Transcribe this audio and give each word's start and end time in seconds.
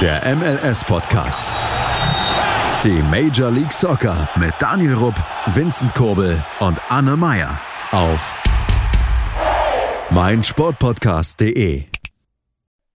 Der 0.00 0.22
MLS-Podcast. 0.36 1.44
Die 2.84 3.02
Major 3.02 3.50
League 3.50 3.72
Soccer 3.72 4.28
mit 4.36 4.54
Daniel 4.60 4.94
Rupp, 4.94 5.16
Vincent 5.46 5.92
Kurbel 5.92 6.40
und 6.60 6.80
Anne 6.88 7.16
Meyer 7.16 7.60
auf 7.90 8.40
meinsportpodcast.de. 10.10 11.86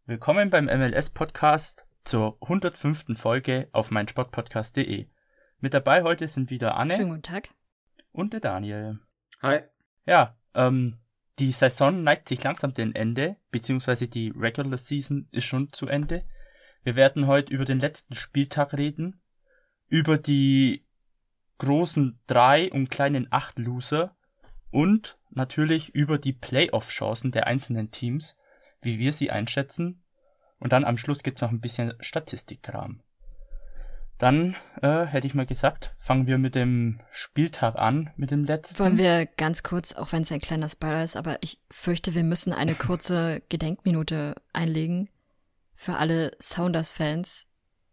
Willkommen 0.05 0.49
beim 0.49 0.67
MLS-Podcast 0.67 1.85
zur 2.05 2.37
105. 2.41 3.19
Folge 3.19 3.67
auf 3.73 3.91
meinsportpodcast.de. 3.91 5.07
Mit 5.59 5.73
dabei 5.73 6.03
heute 6.03 6.29
sind 6.29 6.51
wieder 6.51 6.77
Anne. 6.77 6.93
Schönen 6.93 7.09
guten 7.09 7.23
Tag. 7.23 7.49
Und 8.13 8.31
der 8.31 8.39
Daniel. 8.39 8.99
Hi. 9.41 9.59
Ja, 10.05 10.37
ähm, 10.53 10.99
die 11.39 11.51
Saison 11.51 12.01
neigt 12.01 12.29
sich 12.29 12.41
langsam 12.45 12.73
dem 12.73 12.95
Ende, 12.95 13.35
beziehungsweise 13.51 14.07
die 14.07 14.31
Regular 14.37 14.77
Season 14.77 15.27
ist 15.31 15.43
schon 15.43 15.73
zu 15.73 15.87
Ende. 15.87 16.23
Wir 16.83 16.95
werden 16.95 17.27
heute 17.27 17.53
über 17.53 17.65
den 17.65 17.79
letzten 17.79 18.15
Spieltag 18.15 18.73
reden, 18.73 19.21
über 19.87 20.17
die 20.17 20.85
großen 21.59 22.19
drei 22.27 22.69
und 22.71 22.89
kleinen 22.89 23.27
acht 23.31 23.57
Loser 23.57 24.15
und 24.69 25.17
natürlich 25.29 25.95
über 25.95 26.17
die 26.17 26.33
Playoff-Chancen 26.33 27.31
der 27.31 27.47
einzelnen 27.47 27.91
Teams, 27.91 28.35
wie 28.81 28.99
wir 28.99 29.13
sie 29.13 29.31
einschätzen. 29.31 30.03
Und 30.59 30.73
dann 30.73 30.83
am 30.83 30.97
Schluss 30.97 31.23
gibt's 31.23 31.41
noch 31.41 31.51
ein 31.51 31.61
bisschen 31.61 31.93
Statistikkram. 31.99 33.01
Dann 34.17 34.55
äh, 34.81 35.05
hätte 35.05 35.27
ich 35.27 35.33
mal 35.33 35.45
gesagt, 35.45 35.93
fangen 35.97 36.27
wir 36.27 36.37
mit 36.37 36.55
dem 36.55 36.99
Spieltag 37.11 37.75
an, 37.75 38.11
mit 38.15 38.31
dem 38.31 38.45
letzten. 38.45 38.79
Wollen 38.79 38.97
wir 38.97 39.25
ganz 39.25 39.63
kurz, 39.63 39.93
auch 39.93 40.11
wenn 40.11 40.21
es 40.21 40.31
ein 40.31 40.39
kleiner 40.39 40.69
Spoiler 40.69 41.03
ist, 41.03 41.17
aber 41.17 41.37
ich 41.41 41.59
fürchte, 41.69 42.13
wir 42.13 42.23
müssen 42.23 42.53
eine 42.53 42.75
kurze 42.75 43.41
Gedenkminute 43.49 44.35
einlegen 44.53 45.09
für 45.83 45.97
alle 45.97 46.31
Sounders-Fans, 46.41 47.45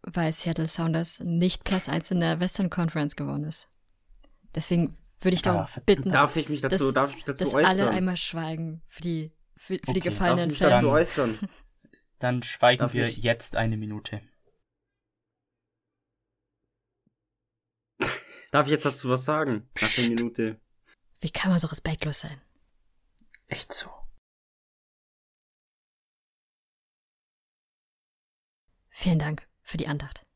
weil 0.03 0.33
Seattle 0.33 0.69
Sounders 0.69 1.21
nicht 1.21 1.65
Platz 1.65 1.88
1 1.88 2.13
in 2.13 2.21
der 2.21 2.41
Western 2.41 2.71
Conference 2.71 3.16
geworden 3.16 3.45
ist. 3.45 3.69
Deswegen 4.55 4.96
würde 5.21 5.35
ich 5.35 5.43
darum 5.43 5.63
Ah, 5.63 5.80
bitten, 5.85 6.11
Darf 6.11 6.37
ich 6.37 6.49
mich 6.49 6.61
dazu, 6.61 6.87
dass, 6.87 6.95
darf 6.95 7.11
ich 7.11 7.16
mich 7.16 7.24
dazu 7.24 7.45
dass 7.45 7.55
äußern? 7.55 7.66
alle 7.80 7.91
einmal 7.91 8.16
schweigen 8.16 8.83
für 8.87 9.02
die, 9.02 9.33
für, 9.57 9.74
für 9.74 9.79
die 9.79 9.80
Okay, 9.80 9.87
darf 9.87 9.96
ich 9.96 10.05
gefallenen 10.05 10.49
mich 10.51 10.59
dazu 10.59 10.87
Fans. 10.87 10.96
äußern? 11.18 11.38
Dann 12.18 12.43
schweigen 12.43 12.80
Darf 12.80 12.93
wir 12.95 13.07
ich? 13.09 13.18
jetzt 13.18 13.57
eine 13.57 13.77
Minute. 13.77 14.23
Darf 18.51 18.66
ich 18.66 18.73
jetzt 18.73 18.85
dazu 18.85 19.09
was 19.09 19.24
sagen? 19.24 19.68
Nach 19.80 19.93
der 19.95 20.09
Minute. 20.09 20.61
Wie 21.21 21.30
kann 21.30 21.51
man 21.51 21.61
so 21.61 21.66
respektlos 21.68 22.21
sein? 22.21 22.41
Echt 23.49 23.73
so. 23.73 23.91
Vielen 29.01 29.18
Dank 29.18 29.48
für 29.62 29.79
die 29.79 29.87
Andacht. 29.87 30.26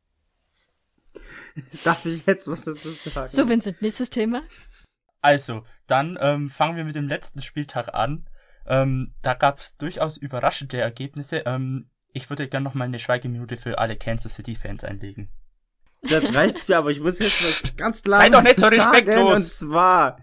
Darf 1.85 2.07
ich 2.07 2.25
jetzt 2.25 2.49
was 2.49 2.65
dazu 2.65 2.93
sagen? 2.93 3.29
So, 3.29 3.47
Vincent, 3.47 3.83
nächstes 3.83 4.09
Thema. 4.09 4.43
Also, 5.21 5.67
dann 5.87 6.17
ähm, 6.19 6.49
fangen 6.49 6.75
wir 6.79 6.85
mit 6.85 6.95
dem 6.95 7.07
letzten 7.07 7.43
Spieltag 7.43 7.93
an. 7.93 8.27
Ähm, 8.67 9.13
da 9.21 9.35
gab 9.35 9.59
es 9.59 9.77
durchaus 9.77 10.17
überraschende 10.17 10.79
Ergebnisse. 10.79 11.43
Ähm, 11.45 11.91
ich 12.15 12.31
würde 12.31 12.49
gerne 12.49 12.65
noch 12.65 12.73
mal 12.73 12.87
eine 12.87 12.99
Schweigeminute 12.99 13.59
für 13.59 13.77
alle 13.79 13.99
Kansas 13.99 14.37
City 14.37 14.55
Fans 14.55 14.83
einlegen. 14.83 15.29
Jetzt 16.01 16.35
reicht's 16.35 16.67
mir, 16.67 16.79
aber 16.79 16.91
ich 16.91 17.01
muss 17.01 17.19
jetzt 17.19 17.65
was 17.65 17.77
ganz 17.77 18.03
klar 18.03 18.21
Sei 18.23 18.31
doch 18.31 18.41
nicht 18.41 18.57
so 18.57 18.63
sagen. 18.63 18.77
respektlos. 18.77 19.37
Und 19.37 19.45
zwar, 19.45 20.19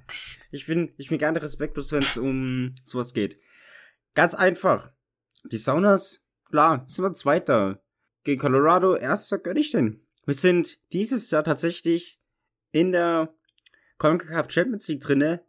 ich 0.49 0.65
bin, 0.65 0.95
ich 0.97 1.09
bin 1.09 1.19
gerne 1.19 1.39
respektlos, 1.39 1.91
wenn 1.91 2.01
es 2.01 2.17
um 2.17 2.73
sowas 2.85 3.13
geht. 3.13 3.39
Ganz 4.15 4.33
einfach. 4.33 4.89
Die 5.43 5.57
Saunas, 5.57 6.23
klar, 6.49 6.85
sind 6.87 7.05
wir 7.05 7.13
Zweiter. 7.13 7.79
Gegen 8.23 8.39
Colorado, 8.39 8.95
erster 8.95 9.37
gönn 9.37 9.57
ich 9.57 9.71
den. 9.71 10.01
Wir 10.25 10.33
sind 10.33 10.79
dieses 10.93 11.31
Jahr 11.31 11.43
tatsächlich 11.43 12.19
in 12.71 12.91
der 12.91 13.33
CONCACAF 13.97 14.51
Champions 14.51 14.87
League 14.87 15.01
drinne, 15.01 15.41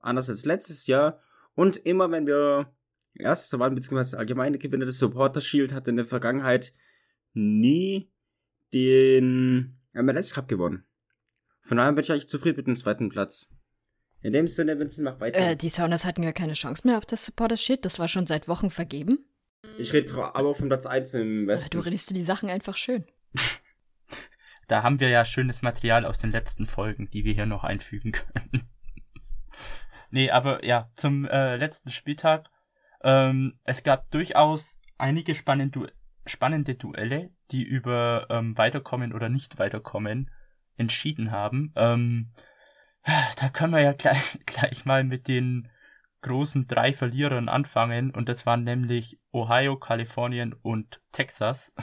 anders 0.00 0.28
als 0.28 0.44
letztes 0.44 0.86
Jahr. 0.86 1.20
Und 1.54 1.76
immer 1.76 2.10
wenn 2.10 2.26
wir 2.26 2.72
Erster 3.14 3.58
waren, 3.58 3.74
beziehungsweise 3.74 4.18
allgemeine 4.18 4.58
Gewinner 4.58 4.86
des 4.86 4.98
Supporter 4.98 5.40
Shield, 5.40 5.72
hat 5.72 5.86
in 5.88 5.96
der 5.96 6.06
Vergangenheit 6.06 6.72
nie 7.34 8.10
den 8.72 9.76
MLS 9.92 10.34
Cup 10.34 10.48
gewonnen. 10.48 10.84
Von 11.60 11.76
daher 11.76 11.92
bin 11.92 12.02
ich 12.02 12.10
eigentlich 12.10 12.28
zufrieden 12.28 12.56
mit 12.56 12.66
dem 12.66 12.76
zweiten 12.76 13.10
Platz. 13.10 13.54
In 14.22 14.32
dem 14.32 14.46
Sinne, 14.46 14.78
Vincent, 14.78 15.04
mach 15.04 15.20
weiter. 15.20 15.38
Äh, 15.38 15.56
die 15.56 15.68
Sounders 15.68 16.04
hatten 16.04 16.22
ja 16.22 16.32
keine 16.32 16.54
Chance 16.54 16.86
mehr 16.86 16.96
auf 16.96 17.06
das 17.06 17.24
Supporters 17.24 17.62
Shit. 17.62 17.84
Das 17.84 17.98
war 17.98 18.08
schon 18.08 18.26
seit 18.26 18.48
Wochen 18.48 18.70
vergeben. 18.70 19.26
Ich 19.78 19.92
rede 19.92 20.34
aber 20.34 20.54
vom 20.54 20.68
Platz 20.68 20.86
1 20.86 21.14
im 21.14 21.46
Westen. 21.46 21.76
Du 21.76 21.84
redest 21.84 22.10
dir 22.10 22.14
die 22.14 22.22
Sachen 22.22 22.50
einfach 22.50 22.76
schön. 22.76 23.04
Da 24.68 24.82
haben 24.82 25.00
wir 25.00 25.10
ja 25.10 25.24
schönes 25.26 25.60
Material 25.60 26.06
aus 26.06 26.18
den 26.18 26.30
letzten 26.30 26.64
Folgen, 26.64 27.10
die 27.10 27.24
wir 27.24 27.34
hier 27.34 27.44
noch 27.44 27.62
einfügen 27.62 28.12
können. 28.12 28.70
nee, 30.10 30.30
aber 30.30 30.64
ja, 30.64 30.90
zum 30.96 31.26
äh, 31.26 31.56
letzten 31.56 31.90
Spieltag. 31.90 32.48
Ähm, 33.02 33.58
es 33.64 33.82
gab 33.82 34.10
durchaus 34.12 34.78
einige 34.96 35.34
spannende, 35.34 35.80
du 35.80 35.86
spannende 36.24 36.74
Duelle, 36.74 37.30
die 37.50 37.64
über 37.64 38.28
ähm, 38.30 38.56
Weiterkommen 38.56 39.12
oder 39.12 39.28
nicht 39.28 39.58
Weiterkommen 39.58 40.30
entschieden 40.76 41.32
haben. 41.32 41.72
Ähm, 41.76 42.32
da 43.36 43.48
können 43.48 43.74
wir 43.74 43.82
ja 43.82 43.92
gleich, 43.92 44.38
gleich 44.46 44.84
mal 44.84 45.04
mit 45.04 45.28
den 45.28 45.68
großen 46.22 46.66
drei 46.66 46.92
Verlierern 46.92 47.48
anfangen. 47.48 48.10
Und 48.10 48.28
das 48.28 48.46
waren 48.46 48.64
nämlich 48.64 49.20
Ohio, 49.32 49.76
Kalifornien 49.76 50.54
und 50.54 51.00
Texas. 51.12 51.74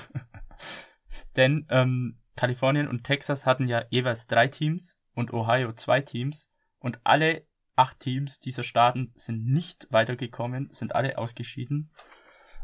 Denn 1.36 1.68
ähm, 1.70 2.20
Kalifornien 2.36 2.88
und 2.88 3.04
Texas 3.04 3.46
hatten 3.46 3.68
ja 3.68 3.84
jeweils 3.90 4.28
drei 4.28 4.48
Teams 4.48 5.00
und 5.14 5.34
Ohio 5.34 5.74
zwei 5.74 6.02
Teams. 6.02 6.50
Und 6.80 7.00
alle 7.04 7.46
acht 7.76 8.00
Teams 8.00 8.40
dieser 8.40 8.64
Staaten 8.64 9.14
sind 9.16 9.46
nicht 9.46 9.88
weitergekommen, 9.90 10.70
sind 10.72 10.96
alle 10.96 11.18
ausgeschieden. 11.18 11.92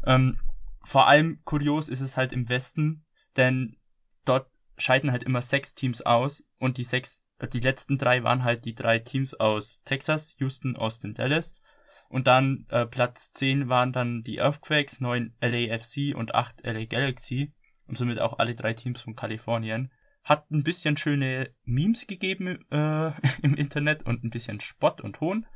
Ähm, 0.04 0.38
vor 0.84 1.08
allem 1.08 1.40
kurios 1.44 1.88
ist 1.88 2.00
es 2.00 2.16
halt 2.16 2.32
im 2.32 2.48
Westen, 2.48 3.04
denn 3.36 3.76
dort 4.24 4.50
scheiden 4.78 5.10
halt 5.10 5.24
immer 5.24 5.42
sechs 5.42 5.74
Teams 5.74 6.02
aus 6.02 6.44
und 6.58 6.76
die 6.76 6.84
sechs, 6.84 7.24
die 7.52 7.60
letzten 7.60 7.98
drei 7.98 8.22
waren 8.22 8.44
halt 8.44 8.64
die 8.64 8.74
drei 8.74 8.98
Teams 8.98 9.34
aus 9.34 9.82
Texas, 9.84 10.34
Houston, 10.38 10.76
Austin, 10.76 11.14
Dallas. 11.14 11.54
Und 12.08 12.26
dann 12.26 12.66
äh, 12.68 12.86
Platz 12.86 13.32
10 13.32 13.68
waren 13.68 13.92
dann 13.92 14.22
die 14.22 14.38
Earthquakes, 14.38 15.00
9 15.00 15.34
LAFC 15.40 16.14
und 16.14 16.34
8 16.34 16.64
LA 16.64 16.84
Galaxy 16.84 17.52
und 17.86 17.98
somit 17.98 18.20
auch 18.20 18.38
alle 18.38 18.54
drei 18.54 18.74
Teams 18.74 19.00
von 19.00 19.16
Kalifornien. 19.16 19.92
Hat 20.22 20.50
ein 20.50 20.62
bisschen 20.62 20.96
schöne 20.96 21.50
Memes 21.64 22.06
gegeben 22.06 22.64
äh, 22.70 23.12
im 23.42 23.54
Internet 23.54 24.04
und 24.04 24.24
ein 24.24 24.30
bisschen 24.30 24.60
Spott 24.60 25.00
und 25.00 25.20
Hohn, 25.20 25.46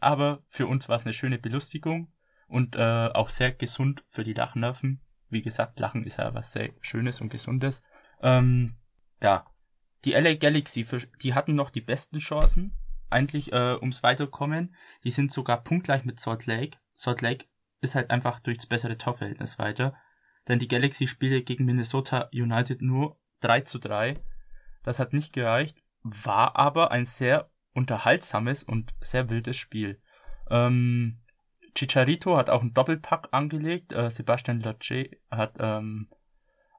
aber 0.00 0.42
für 0.48 0.66
uns 0.66 0.88
war 0.88 0.96
es 0.96 1.04
eine 1.04 1.12
schöne 1.12 1.38
Belustigung 1.38 2.12
und 2.48 2.76
äh, 2.76 3.08
auch 3.08 3.30
sehr 3.30 3.52
gesund 3.52 4.04
für 4.06 4.24
die 4.24 4.34
Lachnerven. 4.34 5.00
Wie 5.28 5.42
gesagt, 5.42 5.78
Lachen 5.80 6.04
ist 6.04 6.18
ja 6.18 6.34
was 6.34 6.52
sehr 6.52 6.70
Schönes 6.80 7.20
und 7.20 7.30
Gesundes. 7.30 7.82
Ähm, 8.22 8.76
ja, 9.22 9.46
die 10.04 10.12
LA 10.12 10.34
Galaxy, 10.34 10.86
die 11.22 11.34
hatten 11.34 11.54
noch 11.54 11.70
die 11.70 11.80
besten 11.80 12.18
Chancen, 12.18 12.74
eigentlich 13.10 13.52
äh, 13.52 13.76
ums 13.80 14.02
Weiterkommen. 14.02 14.74
Die 15.04 15.10
sind 15.10 15.32
sogar 15.32 15.62
punktgleich 15.62 16.04
mit 16.04 16.20
Salt 16.20 16.46
Lake. 16.46 16.78
Salt 16.94 17.20
Lake 17.22 17.46
ist 17.80 17.94
halt 17.94 18.10
einfach 18.10 18.40
durchs 18.40 18.66
bessere 18.66 18.98
Torverhältnis 18.98 19.58
weiter. 19.58 19.94
Denn 20.48 20.58
die 20.58 20.68
Galaxy 20.68 21.06
spielte 21.06 21.42
gegen 21.42 21.64
Minnesota 21.64 22.28
United 22.32 22.82
nur 22.82 23.18
3 23.40 23.62
zu 23.62 23.78
3. 23.78 24.20
Das 24.82 24.98
hat 24.98 25.12
nicht 25.12 25.32
gereicht, 25.32 25.82
war 26.02 26.56
aber 26.56 26.90
ein 26.90 27.06
sehr 27.06 27.50
unterhaltsames 27.72 28.62
und 28.62 28.92
sehr 29.00 29.30
wildes 29.30 29.56
Spiel. 29.56 30.00
Ähm, 30.50 31.20
Chicharito 31.74 32.36
hat 32.36 32.50
auch 32.50 32.60
einen 32.60 32.74
Doppelpack 32.74 33.28
angelegt. 33.32 33.92
Äh, 33.92 34.10
Sebastian 34.10 34.60
Loche 34.60 35.10
hat 35.30 35.56
ähm, 35.58 36.08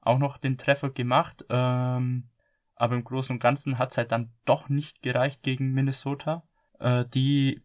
auch 0.02 0.20
noch 0.20 0.38
den 0.38 0.58
Treffer 0.58 0.92
gemacht. 0.92 1.46
Ähm, 1.50 2.28
aber 2.76 2.96
im 2.96 3.04
Großen 3.04 3.34
und 3.34 3.40
Ganzen 3.40 3.78
hat 3.78 3.92
es 3.92 3.98
halt 3.98 4.12
dann 4.12 4.32
doch 4.46 4.70
nicht 4.70 5.02
gereicht 5.02 5.44
gegen 5.44 5.72
Minnesota, 5.74 6.44
äh, 6.80 7.06
die 7.14 7.64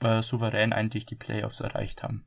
äh, 0.00 0.22
souverän 0.22 0.72
eigentlich 0.72 1.06
die 1.06 1.16
Playoffs 1.16 1.60
erreicht 1.60 2.02
haben. 2.02 2.26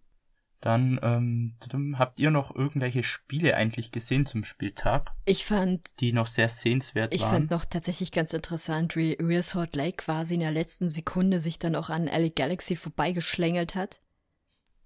Dann 0.63 0.97
ähm, 1.03 1.55
habt 1.99 2.19
ihr 2.19 2.31
noch 2.31 2.55
irgendwelche 2.55 3.03
Spiele 3.03 3.57
eigentlich 3.57 3.91
gesehen 3.91 4.25
zum 4.25 4.45
Spieltag, 4.45 5.11
Ich 5.25 5.43
fand, 5.43 5.99
die 5.99 6.13
noch 6.13 6.27
sehr 6.27 6.47
sehenswert 6.47 7.13
ich 7.13 7.21
waren? 7.23 7.31
fand 7.31 7.51
noch 7.51 7.65
tatsächlich 7.65 8.13
ganz 8.13 8.31
interessant, 8.31 8.95
wie 8.95 9.17
Real 9.19 9.41
Salt 9.41 9.75
Lake 9.75 9.97
quasi 9.97 10.35
in 10.35 10.39
der 10.39 10.51
letzten 10.51 10.87
Sekunde 10.87 11.41
sich 11.41 11.59
dann 11.59 11.75
auch 11.75 11.89
an 11.89 12.05
LA 12.05 12.29
Galaxy 12.29 12.77
vorbeigeschlängelt 12.77 13.75
hat, 13.75 13.99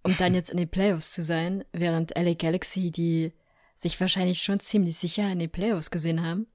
um 0.01 0.17
dann 0.17 0.33
jetzt 0.33 0.49
in 0.49 0.57
den 0.57 0.67
Playoffs 0.69 1.11
zu 1.13 1.21
sein, 1.21 1.63
während 1.73 2.17
LA 2.17 2.33
Galaxy, 2.33 2.91
die 2.91 3.33
sich 3.75 3.99
wahrscheinlich 4.01 4.41
schon 4.41 4.59
ziemlich 4.59 4.97
sicher 4.97 5.31
in 5.31 5.37
den 5.37 5.51
Playoffs 5.51 5.91
gesehen 5.91 6.23
haben, 6.25 6.47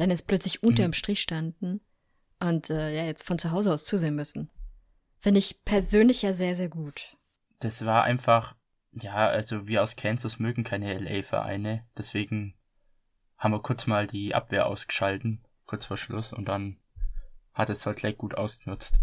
dann 0.00 0.10
jetzt 0.10 0.26
plötzlich 0.26 0.62
unter 0.62 0.82
Mhm. 0.82 0.88
dem 0.88 0.92
Strich 0.94 1.20
standen 1.20 1.80
und 2.40 2.70
äh, 2.70 2.94
ja 2.96 3.04
jetzt 3.04 3.22
von 3.24 3.38
zu 3.38 3.50
Hause 3.50 3.72
aus 3.72 3.84
zusehen 3.84 4.14
müssen. 4.16 4.50
Finde 5.18 5.38
ich 5.38 5.64
persönlich 5.64 6.22
ja 6.22 6.32
sehr, 6.32 6.54
sehr 6.54 6.68
gut. 6.68 7.16
das 7.58 7.84
war 7.84 8.04
einfach, 8.04 8.56
ja, 8.92 9.28
also 9.28 9.66
wir 9.66 9.82
aus 9.82 9.94
Kansas 9.94 10.38
mögen 10.38 10.64
keine 10.64 10.98
LA-Vereine, 10.98 11.86
deswegen 11.98 12.54
haben 13.36 13.52
wir 13.52 13.60
kurz 13.62 13.86
mal 13.86 14.06
die 14.06 14.34
Abwehr 14.34 14.66
ausgeschalten, 14.66 15.44
kurz 15.66 15.84
vor 15.84 15.98
Schluss, 15.98 16.32
und 16.32 16.46
dann 16.46 16.78
hat 17.52 17.68
es 17.68 17.82
Salt 17.82 18.00
Lake 18.00 18.16
gut 18.16 18.34
ausgenutzt. 18.34 19.00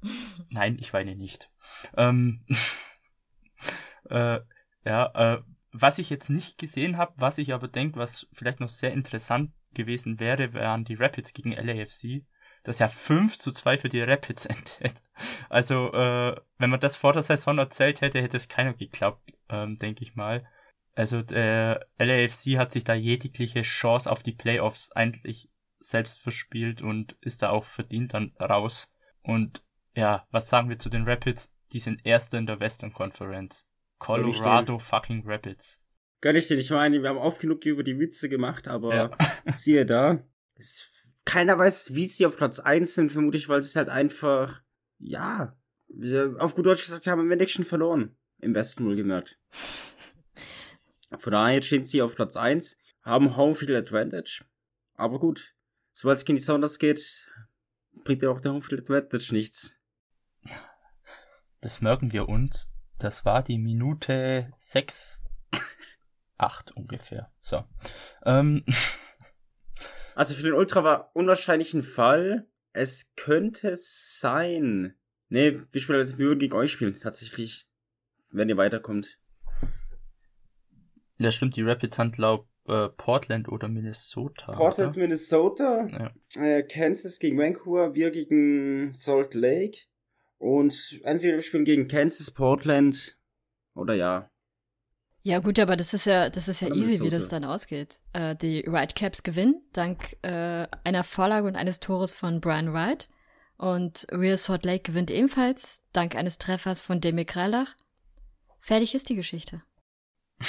Nein, 0.48 0.78
ich 0.80 0.94
weine 0.94 1.14
nicht. 1.14 1.50
Ähm, 1.96 2.46
äh, 4.08 4.40
ja, 4.84 5.34
äh, 5.34 5.42
was 5.72 5.98
ich 5.98 6.08
jetzt 6.08 6.30
nicht 6.30 6.56
gesehen 6.58 6.96
habe, 6.96 7.12
was 7.16 7.36
ich 7.38 7.52
aber 7.52 7.68
denke, 7.68 7.98
was 7.98 8.26
vielleicht 8.32 8.60
noch 8.60 8.68
sehr 8.70 8.92
interessant 8.92 9.52
gewesen 9.74 10.20
wäre, 10.20 10.52
wären 10.52 10.84
die 10.84 10.94
Rapids 10.94 11.32
gegen 11.32 11.52
LAFC. 11.52 12.24
Das 12.64 12.78
ja 12.78 12.88
5 12.88 13.38
zu 13.38 13.52
2 13.52 13.78
für 13.78 13.88
die 13.88 14.02
Rapids 14.02 14.46
endet. 14.46 15.02
Also, 15.48 15.92
äh, 15.92 16.40
wenn 16.58 16.70
man 16.70 16.80
das 16.80 16.96
vor 16.96 17.12
der 17.12 17.22
Saison 17.22 17.58
erzählt 17.58 18.00
hätte, 18.00 18.22
hätte 18.22 18.36
es 18.36 18.48
keiner 18.48 18.74
geglaubt, 18.74 19.32
ähm, 19.48 19.76
denke 19.76 20.02
ich 20.02 20.14
mal. 20.14 20.46
Also, 20.94 21.22
der 21.22 21.86
LAFC 21.98 22.58
hat 22.58 22.72
sich 22.72 22.84
da 22.84 22.94
jegliche 22.94 23.62
Chance 23.62 24.10
auf 24.10 24.22
die 24.22 24.32
Playoffs 24.32 24.92
eigentlich 24.92 25.50
selbst 25.80 26.20
verspielt 26.20 26.82
und 26.82 27.16
ist 27.20 27.42
da 27.42 27.50
auch 27.50 27.64
verdient 27.64 28.14
dann 28.14 28.32
raus. 28.40 28.88
Und 29.22 29.62
ja, 29.94 30.26
was 30.30 30.48
sagen 30.48 30.68
wir 30.68 30.78
zu 30.78 30.88
den 30.88 31.08
Rapids? 31.08 31.52
Die 31.72 31.80
sind 31.80 32.04
Erster 32.04 32.38
in 32.38 32.46
der 32.46 32.60
Western 32.60 32.92
Conference. 32.92 33.66
Colorado 33.98 34.78
fucking 34.78 35.22
Rapids. 35.24 35.81
Gönn 36.22 36.36
ich 36.36 36.46
dir, 36.46 36.56
ich 36.56 36.70
meine, 36.70 37.02
wir 37.02 37.10
haben 37.10 37.18
oft 37.18 37.40
genug 37.40 37.66
über 37.66 37.82
die 37.82 37.98
Witze 37.98 38.28
gemacht, 38.28 38.68
aber 38.68 38.94
ja. 38.94 39.10
siehe 39.52 39.84
da, 39.84 40.24
es, 40.54 40.84
keiner 41.24 41.58
weiß, 41.58 41.94
wie 41.94 42.06
sie 42.06 42.24
auf 42.26 42.36
Platz 42.36 42.60
1 42.60 42.94
sind, 42.94 43.12
vermutlich, 43.12 43.48
weil 43.48 43.62
sie 43.62 43.76
halt 43.76 43.88
einfach, 43.88 44.62
ja, 44.98 45.56
auf 46.38 46.54
gut 46.54 46.64
Deutsch 46.64 46.84
gesagt, 46.84 47.02
sie 47.02 47.10
haben 47.10 47.20
im 47.20 47.30
Endeffekt 47.30 47.56
schon 47.56 47.64
verloren. 47.64 48.16
Im 48.38 48.54
Westen 48.54 48.84
wohl 48.84 48.96
gemerkt. 48.96 49.38
Von 51.18 51.32
daher 51.32 51.60
stehen 51.60 51.84
sie 51.84 52.02
auf 52.02 52.14
Platz 52.14 52.36
1, 52.36 52.78
haben 53.02 53.36
Homefield 53.36 53.72
Advantage, 53.72 54.44
aber 54.94 55.18
gut, 55.18 55.54
sobald 55.92 56.18
es 56.18 56.24
gegen 56.24 56.36
die 56.36 56.42
Sounders 56.42 56.78
geht, 56.78 57.28
bringt 58.04 58.22
ja 58.22 58.30
auch 58.30 58.40
der 58.40 58.52
Homefield 58.52 58.82
Advantage 58.82 59.34
nichts. 59.34 59.76
Das 61.60 61.80
merken 61.80 62.12
wir 62.12 62.28
uns. 62.28 62.68
Das 62.98 63.24
war 63.24 63.42
die 63.42 63.58
Minute 63.58 64.52
6, 64.58 65.22
8 66.42 66.72
ungefähr. 66.76 67.32
So. 67.40 67.64
Ähm. 68.24 68.64
Also 70.14 70.34
für 70.34 70.42
den 70.42 70.52
Ultra 70.52 70.84
war 70.84 71.10
unwahrscheinlichen 71.14 71.82
Fall, 71.82 72.46
es 72.74 73.14
könnte 73.16 73.72
sein. 73.76 74.94
Nee, 75.30 75.60
wir, 75.70 75.80
spielen, 75.80 76.06
wir 76.06 76.18
würden 76.18 76.38
gegen 76.38 76.54
euch 76.54 76.70
spielen, 76.70 76.98
tatsächlich. 77.00 77.66
Wenn 78.30 78.50
ihr 78.50 78.58
weiterkommt. 78.58 79.18
Ja, 81.18 81.32
stimmt, 81.32 81.56
die 81.56 81.62
Rapids 81.62 81.98
haben 81.98 82.12
glaub 82.12 82.48
äh, 82.66 82.88
Portland 82.90 83.48
oder 83.48 83.68
Minnesota. 83.68 84.52
Portland, 84.52 84.96
oder? 84.96 85.00
Minnesota. 85.00 85.86
Ja. 85.86 86.42
Äh, 86.42 86.62
Kansas 86.62 87.18
gegen 87.18 87.38
Vancouver, 87.38 87.94
wir 87.94 88.10
gegen 88.10 88.92
Salt 88.92 89.34
Lake. 89.34 89.78
Und 90.38 91.00
entweder 91.04 91.34
wir 91.34 91.42
spielen 91.42 91.64
gegen 91.64 91.88
Kansas, 91.88 92.30
Portland 92.30 93.18
oder 93.74 93.94
ja. 93.94 94.31
Ja, 95.24 95.38
gut, 95.38 95.60
aber 95.60 95.76
das 95.76 95.94
ist 95.94 96.06
ja, 96.06 96.30
das 96.30 96.48
ist 96.48 96.62
ja 96.62 96.74
easy, 96.74 97.00
wie 97.00 97.08
das 97.08 97.28
dann 97.28 97.44
ausgeht. 97.44 98.00
Äh, 98.12 98.34
die 98.34 98.64
Whitecaps 98.66 99.22
gewinnen, 99.22 99.62
dank 99.72 100.16
äh, 100.22 100.66
einer 100.82 101.04
Vorlage 101.04 101.46
und 101.46 101.54
eines 101.54 101.78
Tores 101.78 102.12
von 102.12 102.40
Brian 102.40 102.72
Wright. 102.72 103.08
Und 103.56 104.08
Real 104.10 104.36
Salt 104.36 104.64
Lake 104.64 104.82
gewinnt 104.82 105.12
ebenfalls, 105.12 105.84
dank 105.92 106.16
eines 106.16 106.38
Treffers 106.38 106.80
von 106.80 107.00
Demi 107.00 107.24
Kralach. 107.24 107.76
Fertig 108.58 108.96
ist 108.96 109.08
die 109.08 109.14
Geschichte. 109.14 109.62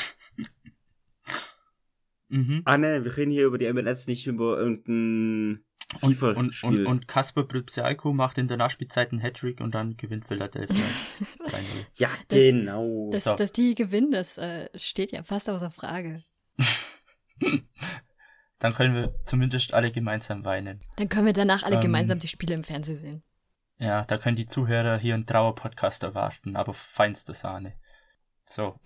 mhm. 2.30 2.64
Anne, 2.66 3.04
wir 3.04 3.16
reden 3.16 3.32
hier 3.32 3.46
über 3.46 3.60
die 3.60 3.72
MLS, 3.72 4.08
nicht 4.08 4.26
über 4.26 4.58
irgendein 4.58 5.64
FIFA 5.94 6.28
und, 6.30 6.38
und, 6.38 6.64
und, 6.64 6.86
und 6.86 7.08
Kasper 7.08 7.44
Brypsialko 7.44 8.14
macht 8.14 8.38
in 8.38 8.48
der 8.48 8.58
Nachspielzeit 8.58 9.12
einen 9.12 9.22
Hattrick 9.22 9.62
und 9.62 9.74
dann 9.74 9.98
gewinnt 9.98 10.26
Philadelphia. 10.26 10.76
ja, 11.96 12.10
das, 12.28 12.40
genau. 12.40 13.10
Das, 13.12 13.24
so. 13.24 13.36
Dass 13.36 13.52
die 13.52 13.76
gewinnen, 13.76 14.12
das 14.12 14.38
äh, 14.38 14.70
steht 14.76 15.12
ja 15.12 15.24
fast 15.24 15.50
außer 15.50 15.72
Frage. 15.72 16.24
dann 18.60 18.74
können 18.74 18.96
wir 18.96 19.16
zumindest 19.26 19.74
alle 19.74 19.92
gemeinsam 19.92 20.46
weinen. 20.46 20.82
Dann 20.98 21.10
können 21.10 21.26
wir 21.26 21.34
danach 21.34 21.64
alle 21.64 21.76
ähm, 21.76 21.82
gemeinsam 21.82 22.20
die 22.20 22.28
Spiele 22.28 22.54
im 22.54 22.64
Fernsehen 22.64 22.98
sehen. 22.98 23.24
Ja, 23.80 24.06
da 24.06 24.18
können 24.18 24.36
die 24.36 24.46
Zuhörer 24.46 24.98
hier 24.98 25.16
einen 25.16 25.26
Trauer-Podcast 25.26 26.04
erwarten, 26.04 26.56
aber 26.56 26.74
feinste 26.74 27.34
Sahne. 27.34 27.74
So. 28.46 28.80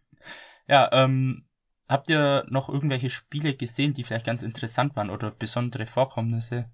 ja, 0.68 0.88
ähm, 0.92 1.47
Habt 1.88 2.10
ihr 2.10 2.44
noch 2.48 2.68
irgendwelche 2.68 3.08
Spiele 3.08 3.54
gesehen, 3.54 3.94
die 3.94 4.04
vielleicht 4.04 4.26
ganz 4.26 4.42
interessant 4.42 4.94
waren 4.94 5.08
oder 5.08 5.30
besondere 5.30 5.86
Vorkommnisse? 5.86 6.70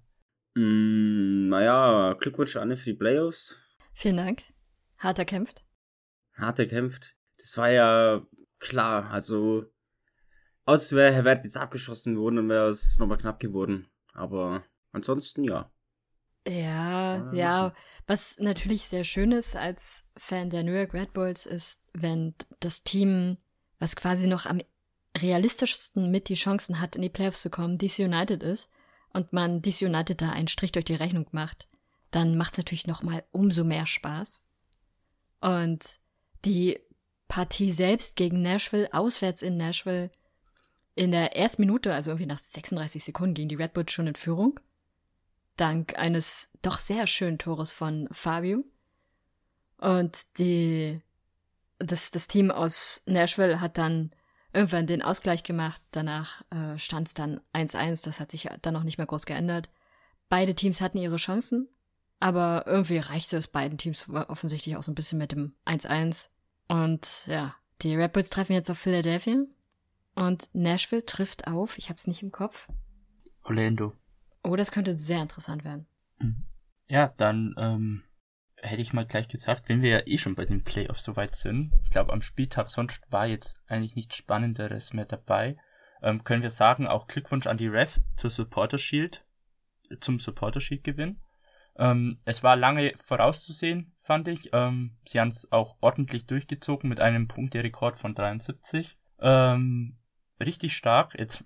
Mm, 0.55 1.47
naja, 1.47 2.13
Glückwunsch 2.19 2.57
an 2.57 2.75
für 2.75 2.91
die 2.91 2.97
Playoffs. 2.97 3.57
Vielen 3.93 4.17
Dank. 4.17 4.43
Hart 4.99 5.19
erkämpft. 5.19 5.63
Hart 6.33 6.59
erkämpft. 6.59 7.15
Das 7.37 7.57
war 7.57 7.69
ja 7.69 8.27
klar, 8.59 9.09
also 9.11 9.65
aus 10.65 10.91
wäre 10.91 11.23
wäre 11.23 11.41
jetzt 11.43 11.57
abgeschossen 11.57 12.17
worden 12.17 12.39
und 12.39 12.49
wäre 12.49 12.69
es 12.69 12.97
nochmal 12.97 13.17
knapp 13.17 13.39
geworden. 13.39 13.87
Aber 14.13 14.63
ansonsten 14.91 15.43
ja. 15.43 15.71
Ja, 16.47 17.31
ja. 17.33 17.73
Was 18.05 18.37
natürlich 18.39 18.87
sehr 18.87 19.03
schön 19.03 19.31
ist 19.31 19.55
als 19.55 20.07
Fan 20.17 20.49
der 20.49 20.63
New 20.63 20.73
York 20.73 20.93
Red 20.93 21.13
Bulls 21.13 21.45
ist, 21.45 21.83
wenn 21.93 22.35
das 22.59 22.83
Team, 22.83 23.37
was 23.79 23.95
quasi 23.95 24.27
noch 24.27 24.45
am 24.45 24.61
realistischsten 25.17 26.11
mit 26.11 26.29
die 26.29 26.35
Chancen 26.35 26.79
hat, 26.79 26.95
in 26.95 27.01
die 27.01 27.09
Playoffs 27.09 27.41
zu 27.41 27.49
kommen, 27.49 27.77
DC 27.77 27.99
United 27.99 28.43
ist 28.43 28.69
und 29.13 29.33
man 29.33 29.61
DC 29.61 29.83
United 29.83 30.21
da 30.21 30.31
einen 30.31 30.47
Strich 30.47 30.71
durch 30.71 30.85
die 30.85 30.95
Rechnung 30.95 31.27
macht, 31.31 31.67
dann 32.11 32.37
macht 32.37 32.53
es 32.53 32.57
natürlich 32.57 32.87
noch 32.87 33.03
mal 33.03 33.23
umso 33.31 33.63
mehr 33.63 33.85
Spaß. 33.85 34.43
Und 35.41 35.99
die 36.43 36.79
Partie 37.27 37.71
selbst 37.71 38.15
gegen 38.15 38.41
Nashville, 38.41 38.93
auswärts 38.93 39.41
in 39.41 39.57
Nashville, 39.57 40.11
in 40.95 41.11
der 41.11 41.35
ersten 41.35 41.61
Minute, 41.61 41.93
also 41.93 42.11
irgendwie 42.11 42.27
nach 42.27 42.37
36 42.37 43.03
Sekunden, 43.03 43.33
gingen 43.35 43.49
die 43.49 43.55
Red 43.55 43.73
Bulls 43.73 43.91
schon 43.91 44.07
in 44.07 44.15
Führung. 44.15 44.59
Dank 45.57 45.97
eines 45.97 46.51
doch 46.61 46.79
sehr 46.79 47.07
schönen 47.07 47.37
Tores 47.37 47.71
von 47.71 48.07
Fabio. 48.11 48.63
Und 49.77 50.37
die, 50.39 51.01
das, 51.79 52.11
das 52.11 52.27
Team 52.27 52.51
aus 52.51 53.01
Nashville 53.05 53.59
hat 53.59 53.77
dann 53.77 54.11
irgendwann 54.55 54.87
den 54.87 55.01
Ausgleich 55.01 55.43
gemacht. 55.43 55.81
Danach 55.91 56.41
äh, 56.49 56.77
stand 56.79 57.07
es 57.07 57.13
dann 57.13 57.41
1-1. 57.53 58.05
Das 58.05 58.19
hat 58.19 58.31
sich 58.31 58.49
dann 58.61 58.73
noch 58.73 58.83
nicht 58.83 58.97
mehr 58.97 59.07
groß 59.07 59.25
geändert. 59.25 59.69
Beide 60.29 60.55
Teams 60.55 60.81
hatten 60.81 60.97
ihre 60.97 61.17
Chancen, 61.17 61.67
aber 62.19 62.63
irgendwie 62.65 62.97
reichte 62.97 63.37
es 63.37 63.47
beiden 63.47 63.77
Teams 63.77 64.09
offensichtlich 64.09 64.75
auch 64.75 64.83
so 64.83 64.91
ein 64.91 64.95
bisschen 64.95 65.19
mit 65.19 65.31
dem 65.31 65.53
1-1. 65.65 66.29
Und 66.67 67.27
ja, 67.27 67.55
die 67.81 67.95
Red 67.95 68.13
Bulls 68.13 68.29
treffen 68.29 68.53
jetzt 68.53 68.71
auf 68.71 68.79
Philadelphia 68.79 69.43
und 70.15 70.49
Nashville 70.53 71.05
trifft 71.05 71.47
auf, 71.47 71.77
ich 71.77 71.89
hab's 71.89 72.07
nicht 72.07 72.23
im 72.23 72.31
Kopf. 72.31 72.69
Orlando. 73.43 73.93
Oh, 74.43 74.55
das 74.55 74.71
könnte 74.71 74.97
sehr 74.97 75.21
interessant 75.21 75.63
werden. 75.63 75.85
Mhm. 76.19 76.43
Ja, 76.87 77.13
dann 77.17 77.53
ähm, 77.57 78.03
hätte 78.65 78.81
ich 78.81 78.93
mal 78.93 79.05
gleich 79.05 79.27
gesagt, 79.27 79.69
wenn 79.69 79.81
wir 79.81 79.89
ja 79.89 80.01
eh 80.05 80.17
schon 80.17 80.35
bei 80.35 80.45
den 80.45 80.63
Playoffs 80.63 81.03
soweit 81.03 81.35
sind, 81.35 81.73
ich 81.83 81.89
glaube 81.89 82.13
am 82.13 82.21
Spieltag 82.21 82.69
sonst 82.69 83.01
war 83.09 83.25
jetzt 83.25 83.59
eigentlich 83.67 83.95
nichts 83.95 84.15
Spannenderes 84.15 84.93
mehr 84.93 85.05
dabei, 85.05 85.57
ähm, 86.01 86.23
können 86.23 86.43
wir 86.43 86.49
sagen, 86.49 86.87
auch 86.87 87.07
Glückwunsch 87.07 87.47
an 87.47 87.57
die 87.57 87.67
Refs 87.67 88.01
zur 88.15 88.29
Supporter 88.29 88.77
Shield, 88.77 89.25
zum 90.01 90.19
Supporter 90.19 90.61
Shield 90.61 90.83
Gewinn. 90.83 91.21
Ähm, 91.77 92.19
es 92.25 92.43
war 92.43 92.55
lange 92.55 92.93
vorauszusehen, 92.95 93.93
fand 93.99 94.27
ich. 94.27 94.49
Ähm, 94.53 94.97
sie 95.07 95.19
haben 95.19 95.29
es 95.29 95.51
auch 95.51 95.77
ordentlich 95.81 96.25
durchgezogen 96.25 96.89
mit 96.89 96.99
einem 96.99 97.27
Punkterekord 97.27 97.97
von 97.97 98.15
73. 98.15 98.97
Ähm, 99.19 99.97
richtig 100.39 100.75
stark. 100.75 101.17
Jetzt 101.17 101.43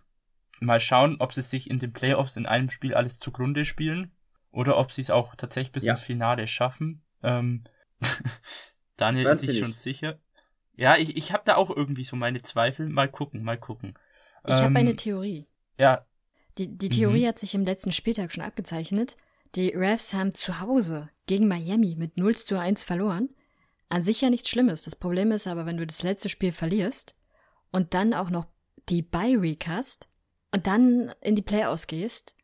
mal 0.60 0.80
schauen, 0.80 1.18
ob 1.20 1.34
sie 1.34 1.42
sich 1.42 1.70
in 1.70 1.80
den 1.80 1.94
Playoffs 1.94 2.36
in 2.36 2.46
einem 2.46 2.70
Spiel 2.70 2.94
alles 2.94 3.20
zugrunde 3.20 3.66
spielen 3.66 4.12
oder 4.52 4.78
ob 4.78 4.92
sie 4.92 5.02
es 5.02 5.10
auch 5.10 5.36
tatsächlich 5.36 5.72
bis 5.72 5.84
ja. 5.84 5.94
ins 5.94 6.02
Finale 6.02 6.48
schaffen. 6.48 7.04
Ähm, 7.24 7.64
Daniel 8.98 9.28
ist 9.28 9.42
sich 9.42 9.60
schon 9.60 9.74
sicher. 9.74 10.20
Ja, 10.76 10.98
ich, 10.98 11.18
ich 11.18 11.34
habe 11.34 11.44
da 11.46 11.56
auch 11.56 11.70
irgendwie 11.76 12.04
so 12.04 12.16
meine 12.16 12.42
Zweifel. 12.42 12.88
Mal 12.88 13.10
gucken, 13.10 13.44
mal 13.44 13.58
gucken. 13.58 13.96
Ich 14.48 14.56
ähm, 14.56 14.64
habe 14.64 14.80
eine 14.80 14.96
Theorie. 14.96 15.48
Ja. 15.78 16.06
Die, 16.58 16.68
die 16.78 16.90
Theorie 16.90 17.24
mhm. 17.24 17.28
hat 17.28 17.40
sich 17.40 17.56
im 17.56 17.66
letzten 17.66 17.92
Spieltag 17.92 18.32
schon 18.32 18.44
abgezeichnet. 18.44 19.18
Die 19.56 19.70
Refs 19.70 20.14
haben 20.14 20.34
zu 20.34 20.60
Hause 20.60 21.10
gegen 21.26 21.48
Miami 21.48 21.96
mit 21.98 22.18
0 22.18 22.36
zu 22.36 22.60
1 22.60 22.84
verloren. 22.84 23.30
An 23.90 24.04
sich 24.04 24.22
ja 24.22 24.30
nichts 24.30 24.50
Schlimmes. 24.50 24.84
Das 24.84 24.96
Problem 24.96 25.32
ist 25.32 25.48
aber, 25.48 25.66
wenn 25.66 25.78
du 25.78 25.88
das 25.88 26.04
letzte 26.04 26.30
Spiel 26.30 26.52
verlierst 26.52 27.16
und 27.72 27.94
dann 27.94 28.14
auch 28.14 28.30
noch 28.30 28.46
die 28.88 29.02
Bye-Week 29.02 29.68
hast 29.68 30.08
und 30.52 30.68
dann 30.68 31.14
in 31.22 31.36
die 31.36 31.42
Playoffs 31.42 31.88
gehst, 31.88 32.36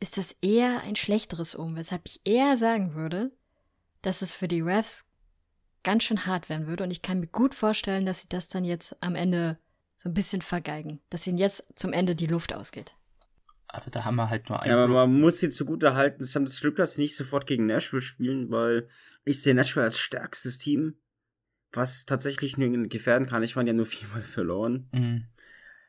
ist 0.00 0.18
das 0.18 0.32
eher 0.42 0.82
ein 0.82 0.96
schlechteres 0.96 1.54
Um, 1.54 1.76
weshalb 1.76 2.02
ich 2.06 2.20
eher 2.24 2.56
sagen 2.56 2.94
würde, 2.94 3.32
dass 4.02 4.22
es 4.22 4.32
für 4.32 4.48
die 4.48 4.60
Refs 4.60 5.08
ganz 5.82 6.04
schön 6.04 6.26
hart 6.26 6.48
werden 6.48 6.66
würde. 6.66 6.84
Und 6.84 6.90
ich 6.90 7.02
kann 7.02 7.20
mir 7.20 7.26
gut 7.28 7.54
vorstellen, 7.54 8.06
dass 8.06 8.20
sie 8.20 8.28
das 8.28 8.48
dann 8.48 8.64
jetzt 8.64 8.96
am 9.00 9.14
Ende 9.14 9.58
so 9.96 10.08
ein 10.08 10.14
bisschen 10.14 10.42
vergeigen, 10.42 11.00
dass 11.10 11.26
ihnen 11.26 11.38
jetzt 11.38 11.72
zum 11.76 11.92
Ende 11.92 12.14
die 12.14 12.26
Luft 12.26 12.52
ausgeht. 12.52 12.96
Aber 13.68 13.90
da 13.90 14.04
haben 14.04 14.16
wir 14.16 14.28
halt 14.28 14.48
nur 14.48 14.60
einen. 14.60 14.70
Ja, 14.70 14.84
aber 14.84 15.06
man 15.06 15.20
muss 15.20 15.38
sie 15.38 15.48
zugute 15.48 15.94
halten, 15.94 16.22
sie 16.22 16.34
haben 16.34 16.44
das 16.44 16.60
Glück, 16.60 16.76
dass 16.76 16.94
sie 16.94 17.02
nicht 17.02 17.16
sofort 17.16 17.46
gegen 17.46 17.66
Nashville 17.66 18.02
spielen, 18.02 18.50
weil 18.50 18.88
ich 19.24 19.42
sehe 19.42 19.54
Nashville 19.54 19.86
als 19.86 19.98
stärkstes 19.98 20.58
Team, 20.58 20.98
was 21.72 22.04
tatsächlich 22.04 22.58
nur 22.58 22.88
gefährden 22.88 23.26
kann. 23.26 23.42
Ich 23.42 23.56
meine, 23.56 23.70
ja 23.70 23.74
nur 23.74 23.86
viermal 23.86 24.22
verloren. 24.22 24.88
Mhm. 24.92 25.28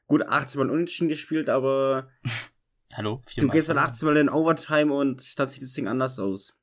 Gut, 0.07 0.21
18 0.21 0.59
Mal 0.59 0.69
unentschieden 0.69 1.09
gespielt, 1.09 1.49
aber 1.49 2.09
Hallo, 2.93 3.21
du 3.25 3.31
viermal. 3.31 3.53
gehst 3.55 3.67
dann 3.67 3.77
verloren. 3.77 3.93
18 3.93 4.07
Mal 4.07 4.17
in 4.17 4.29
Overtime 4.29 4.93
und 4.93 5.39
dann 5.39 5.47
sieht 5.47 5.63
das 5.63 5.73
Ding 5.73 5.87
anders 5.87 6.19
aus. 6.19 6.57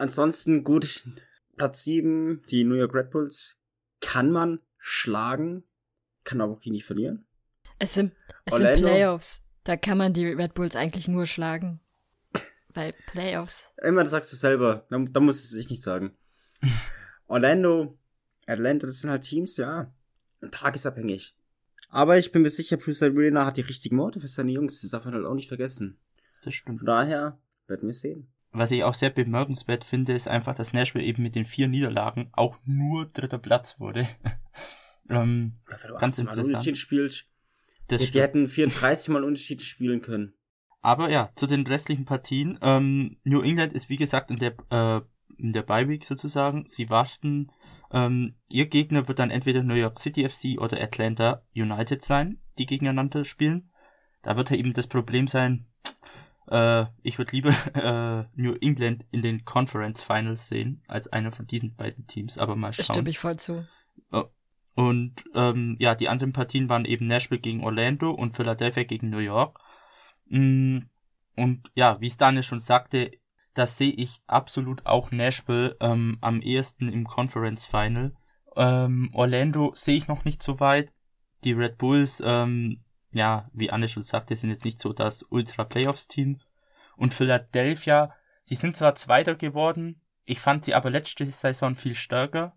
Ansonsten 0.00 0.64
gut, 0.64 1.06
Platz 1.58 1.84
7, 1.84 2.42
die 2.48 2.64
New 2.64 2.74
York 2.74 2.94
Red 2.94 3.10
Bulls, 3.10 3.60
kann 4.00 4.30
man 4.30 4.60
schlagen, 4.78 5.62
kann 6.24 6.40
aber 6.40 6.54
auch 6.54 6.60
die 6.60 6.80
verlieren. 6.80 7.26
Es 7.78 7.92
sind, 7.92 8.14
es 8.46 8.56
sind? 8.56 8.78
Playoffs. 8.78 9.46
Da 9.62 9.76
kann 9.76 9.98
man 9.98 10.14
die 10.14 10.26
Red 10.26 10.54
Bulls 10.54 10.74
eigentlich 10.74 11.06
nur 11.06 11.26
schlagen. 11.26 11.80
Weil 12.72 12.92
Playoffs. 13.08 13.74
Immer 13.82 14.00
das 14.00 14.12
sagst 14.12 14.32
du 14.32 14.38
selber, 14.38 14.86
da, 14.88 14.96
da 14.98 15.20
muss 15.20 15.44
es 15.44 15.50
sich 15.50 15.68
nicht 15.68 15.82
sagen. 15.82 16.16
Orlando, 17.26 17.98
Atlanta, 18.46 18.86
das 18.86 19.00
sind 19.00 19.10
halt 19.10 19.24
Teams, 19.24 19.58
ja, 19.58 19.92
tagesabhängig. 20.50 21.36
Aber 21.90 22.16
ich 22.16 22.32
bin 22.32 22.40
mir 22.40 22.48
sicher, 22.48 22.78
Bruce 22.78 23.02
Arena 23.02 23.44
hat 23.44 23.58
die 23.58 23.60
richtigen 23.60 23.98
Worte 23.98 24.18
für 24.18 24.28
seine 24.28 24.52
Jungs, 24.52 24.80
das 24.80 24.92
darf 24.92 25.04
man 25.04 25.12
halt 25.12 25.26
auch 25.26 25.34
nicht 25.34 25.48
vergessen. 25.48 25.98
Das 26.42 26.54
stimmt. 26.54 26.78
Von 26.78 26.86
daher 26.86 27.38
werden 27.66 27.86
wir 27.86 27.92
sehen. 27.92 28.32
Was 28.52 28.70
ich 28.72 28.82
auch 28.82 28.94
sehr 28.94 29.10
bemerkenswert 29.10 29.84
finde, 29.84 30.12
ist 30.12 30.26
einfach, 30.26 30.54
dass 30.54 30.72
Nashville 30.72 31.04
eben 31.04 31.22
mit 31.22 31.36
den 31.36 31.44
vier 31.44 31.68
Niederlagen 31.68 32.30
auch 32.32 32.56
nur 32.64 33.06
dritter 33.06 33.38
Platz 33.38 33.78
wurde. 33.78 34.08
ähm, 35.08 35.58
Ja, 35.70 35.76
Ganz 35.98 36.14
18 36.14 36.24
Mal 36.24 36.30
interessant. 36.32 36.48
unentschieden 36.48 36.76
spielst, 36.76 37.26
das 37.86 38.02
die, 38.02 38.10
die 38.10 38.20
hätten 38.20 38.48
34 38.48 39.08
Mal 39.10 39.22
unentschieden 39.22 39.60
spielen 39.60 40.02
können. 40.02 40.34
Aber 40.80 41.10
ja, 41.10 41.30
zu 41.36 41.46
den 41.46 41.66
restlichen 41.66 42.06
Partien. 42.06 42.58
Ähm, 42.62 43.18
New 43.22 43.42
England 43.42 43.72
ist 43.72 43.88
wie 43.88 43.96
gesagt 43.96 44.30
in 44.30 44.38
der 44.38 44.54
äh, 44.70 45.00
in 45.38 45.52
der 45.52 45.62
Bye 45.62 45.88
Week 45.88 46.04
sozusagen. 46.04 46.64
Sie 46.66 46.90
warten. 46.90 47.50
Ähm, 47.92 48.34
ihr 48.48 48.66
Gegner 48.66 49.08
wird 49.08 49.18
dann 49.18 49.30
entweder 49.30 49.62
New 49.62 49.74
York 49.74 49.98
City 49.98 50.28
FC 50.28 50.60
oder 50.60 50.80
Atlanta 50.80 51.42
United 51.54 52.04
sein, 52.04 52.40
die 52.58 52.66
gegeneinander 52.66 53.24
spielen. 53.24 53.70
Da 54.22 54.36
wird 54.36 54.50
ja 54.50 54.56
eben 54.56 54.72
das 54.72 54.86
Problem 54.86 55.26
sein. 55.26 55.66
Äh, 56.50 56.86
ich 57.02 57.18
würde 57.18 57.32
lieber 57.32 57.50
äh, 57.74 58.24
New 58.40 58.54
England 58.60 59.06
in 59.10 59.22
den 59.22 59.44
Conference 59.44 60.02
Finals 60.02 60.48
sehen 60.48 60.82
als 60.88 61.08
einer 61.08 61.32
von 61.32 61.46
diesen 61.46 61.74
beiden 61.76 62.06
Teams. 62.06 62.38
Aber 62.38 62.56
mal 62.56 62.72
schauen. 62.72 62.94
Stimme 62.94 63.10
ich 63.10 63.18
voll 63.18 63.36
zu. 63.36 63.66
Und 64.74 65.24
ähm, 65.34 65.76
ja, 65.78 65.94
die 65.94 66.08
anderen 66.08 66.32
Partien 66.32 66.68
waren 66.68 66.84
eben 66.84 67.06
Nashville 67.06 67.40
gegen 67.40 67.62
Orlando 67.62 68.10
und 68.12 68.34
Philadelphia 68.34 68.84
gegen 68.84 69.10
New 69.10 69.18
York. 69.18 69.58
Mm, 70.26 70.78
Und 71.36 71.70
ja, 71.74 72.00
wie 72.00 72.06
es 72.06 72.16
Daniel 72.16 72.42
schon 72.42 72.60
sagte, 72.60 73.10
das 73.54 73.76
sehe 73.76 73.92
ich 73.92 74.22
absolut 74.26 74.86
auch 74.86 75.10
Nashville 75.10 75.76
ähm, 75.80 76.18
am 76.20 76.40
ehesten 76.40 76.88
im 76.88 77.06
Conference 77.06 77.66
Final. 77.66 78.14
Ähm, 78.56 79.10
Orlando 79.12 79.72
sehe 79.74 79.96
ich 79.96 80.08
noch 80.08 80.24
nicht 80.24 80.42
so 80.42 80.60
weit. 80.60 80.92
Die 81.44 81.52
Red 81.52 81.78
Bulls, 81.78 82.22
ähm, 82.24 82.80
ja, 83.12 83.48
wie 83.52 83.70
Anne 83.70 83.88
schon 83.88 84.02
sagte, 84.02 84.36
sind 84.36 84.50
jetzt 84.50 84.64
nicht 84.64 84.80
so 84.80 84.92
das 84.92 85.22
Ultra 85.22 85.64
Playoffs 85.64 86.08
Team. 86.08 86.40
Und 86.96 87.14
Philadelphia, 87.14 88.14
die 88.48 88.54
sind 88.56 88.76
zwar 88.76 88.94
Zweiter 88.94 89.34
geworden, 89.34 90.00
ich 90.30 90.38
fand 90.38 90.64
sie 90.64 90.74
aber 90.74 90.90
letzte 90.90 91.26
Saison 91.26 91.74
viel 91.74 91.96
stärker. 91.96 92.56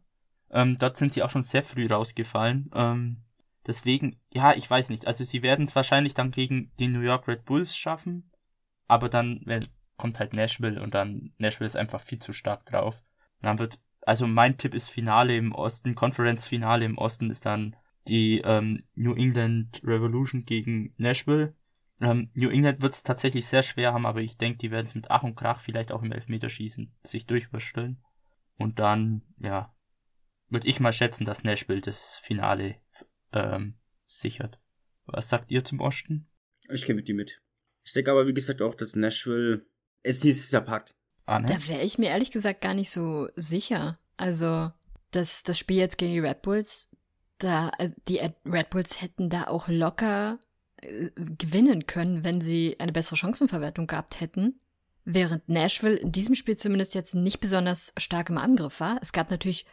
Ähm, 0.51 0.77
dort 0.77 0.97
sind 0.97 1.11
sie 1.11 1.23
auch 1.23 1.31
schon 1.31 1.41
sehr 1.41 1.63
früh 1.63 1.87
rausgefallen. 1.87 2.69
Ähm, 2.75 3.23
deswegen, 3.65 4.19
ja, 4.29 4.53
ich 4.53 4.69
weiß 4.69 4.89
nicht. 4.89 5.07
Also 5.07 5.23
sie 5.23 5.41
werden 5.41 5.65
es 5.65 5.75
wahrscheinlich 5.75 6.13
dann 6.13 6.29
gegen 6.29 6.71
die 6.77 6.87
New 6.87 7.01
York 7.01 7.27
Red 7.27 7.45
Bulls 7.45 7.75
schaffen. 7.75 8.29
Aber 8.87 9.09
dann 9.09 9.41
wenn, 9.45 9.67
kommt 9.97 10.19
halt 10.19 10.33
Nashville 10.33 10.81
und 10.83 10.93
dann 10.93 11.33
Nashville 11.39 11.65
ist 11.65 11.75
einfach 11.75 11.99
viel 11.99 12.19
zu 12.19 12.31
stark 12.31 12.65
drauf. 12.67 13.03
Und 13.41 13.47
dann 13.47 13.57
wird, 13.57 13.79
also 14.01 14.27
mein 14.27 14.57
Tipp 14.59 14.75
ist 14.75 14.89
Finale 14.89 15.35
im 15.35 15.51
Osten, 15.51 15.95
Conference 15.95 16.45
Finale 16.45 16.85
im 16.85 16.99
Osten 16.99 17.31
ist 17.31 17.47
dann 17.47 17.75
die 18.07 18.41
ähm, 18.43 18.79
New 18.95 19.13
England 19.13 19.81
Revolution 19.83 20.45
gegen 20.45 20.93
Nashville. 20.97 21.55
Ähm, 22.01 22.29
New 22.33 22.49
England 22.49 22.81
wird 22.81 22.93
es 22.93 23.03
tatsächlich 23.03 23.47
sehr 23.47 23.63
schwer 23.63 23.93
haben, 23.93 24.05
aber 24.05 24.21
ich 24.21 24.37
denke, 24.37 24.57
die 24.57 24.71
werden 24.71 24.85
es 24.85 24.95
mit 24.95 25.09
Ach 25.09 25.23
und 25.23 25.35
Krach 25.35 25.59
vielleicht 25.59 25.91
auch 25.91 26.03
im 26.03 26.11
Elfmeterschießen 26.11 26.93
sich 27.03 27.25
durchwürsteln. 27.25 28.01
Und 28.57 28.79
dann, 28.79 29.21
ja, 29.39 29.73
würde 30.49 30.67
ich 30.67 30.79
mal 30.79 30.93
schätzen, 30.93 31.25
dass 31.25 31.43
Nashville 31.43 31.81
das 31.81 32.17
Finale 32.21 32.75
ähm, 33.31 33.75
sichert. 34.05 34.59
Was 35.05 35.29
sagt 35.29 35.51
ihr 35.51 35.63
zum 35.63 35.79
Osten? 35.79 36.27
Ich 36.69 36.85
gehe 36.85 36.95
mit 36.95 37.07
dir 37.07 37.15
mit. 37.15 37.41
Ich 37.83 37.93
denke 37.93 38.11
aber, 38.11 38.27
wie 38.27 38.33
gesagt, 38.33 38.61
auch, 38.61 38.75
dass 38.75 38.95
Nashville 38.95 39.65
es 40.03 40.19
dieses 40.19 40.51
Jahr 40.51 40.61
packt. 40.61 40.95
Anne? 41.25 41.47
Da 41.47 41.67
wäre 41.67 41.81
ich 41.81 41.97
mir 41.97 42.09
ehrlich 42.09 42.31
gesagt 42.31 42.61
gar 42.61 42.73
nicht 42.73 42.91
so 42.91 43.27
sicher. 43.35 43.99
Also, 44.17 44.71
das, 45.11 45.43
das 45.43 45.57
Spiel 45.57 45.77
jetzt 45.77 45.97
gegen 45.97 46.13
die 46.13 46.19
Red 46.19 46.41
Bulls, 46.41 46.91
da, 47.43 47.69
also 47.69 47.93
die 48.07 48.19
Red 48.45 48.69
Bulls 48.69 49.01
hätten 49.01 49.29
da 49.29 49.47
auch 49.47 49.67
locker 49.67 50.39
äh, 50.77 51.09
gewinnen 51.15 51.85
können, 51.85 52.23
wenn 52.23 52.41
sie 52.41 52.79
eine 52.79 52.91
bessere 52.91 53.17
Chancenverwertung 53.17 53.87
gehabt 53.87 54.21
hätten. 54.21 54.59
Während 55.05 55.49
Nashville 55.49 55.97
in 55.97 56.11
diesem 56.11 56.35
Spiel 56.35 56.55
zumindest 56.55 56.95
jetzt 56.95 57.13
nicht 57.13 57.39
besonders 57.39 57.93
stark 57.97 58.29
im 58.29 58.37
Angriff 58.37 58.79
war. 58.79 58.97
Es 59.01 59.11
gab 59.11 59.29
natürlich 59.31 59.65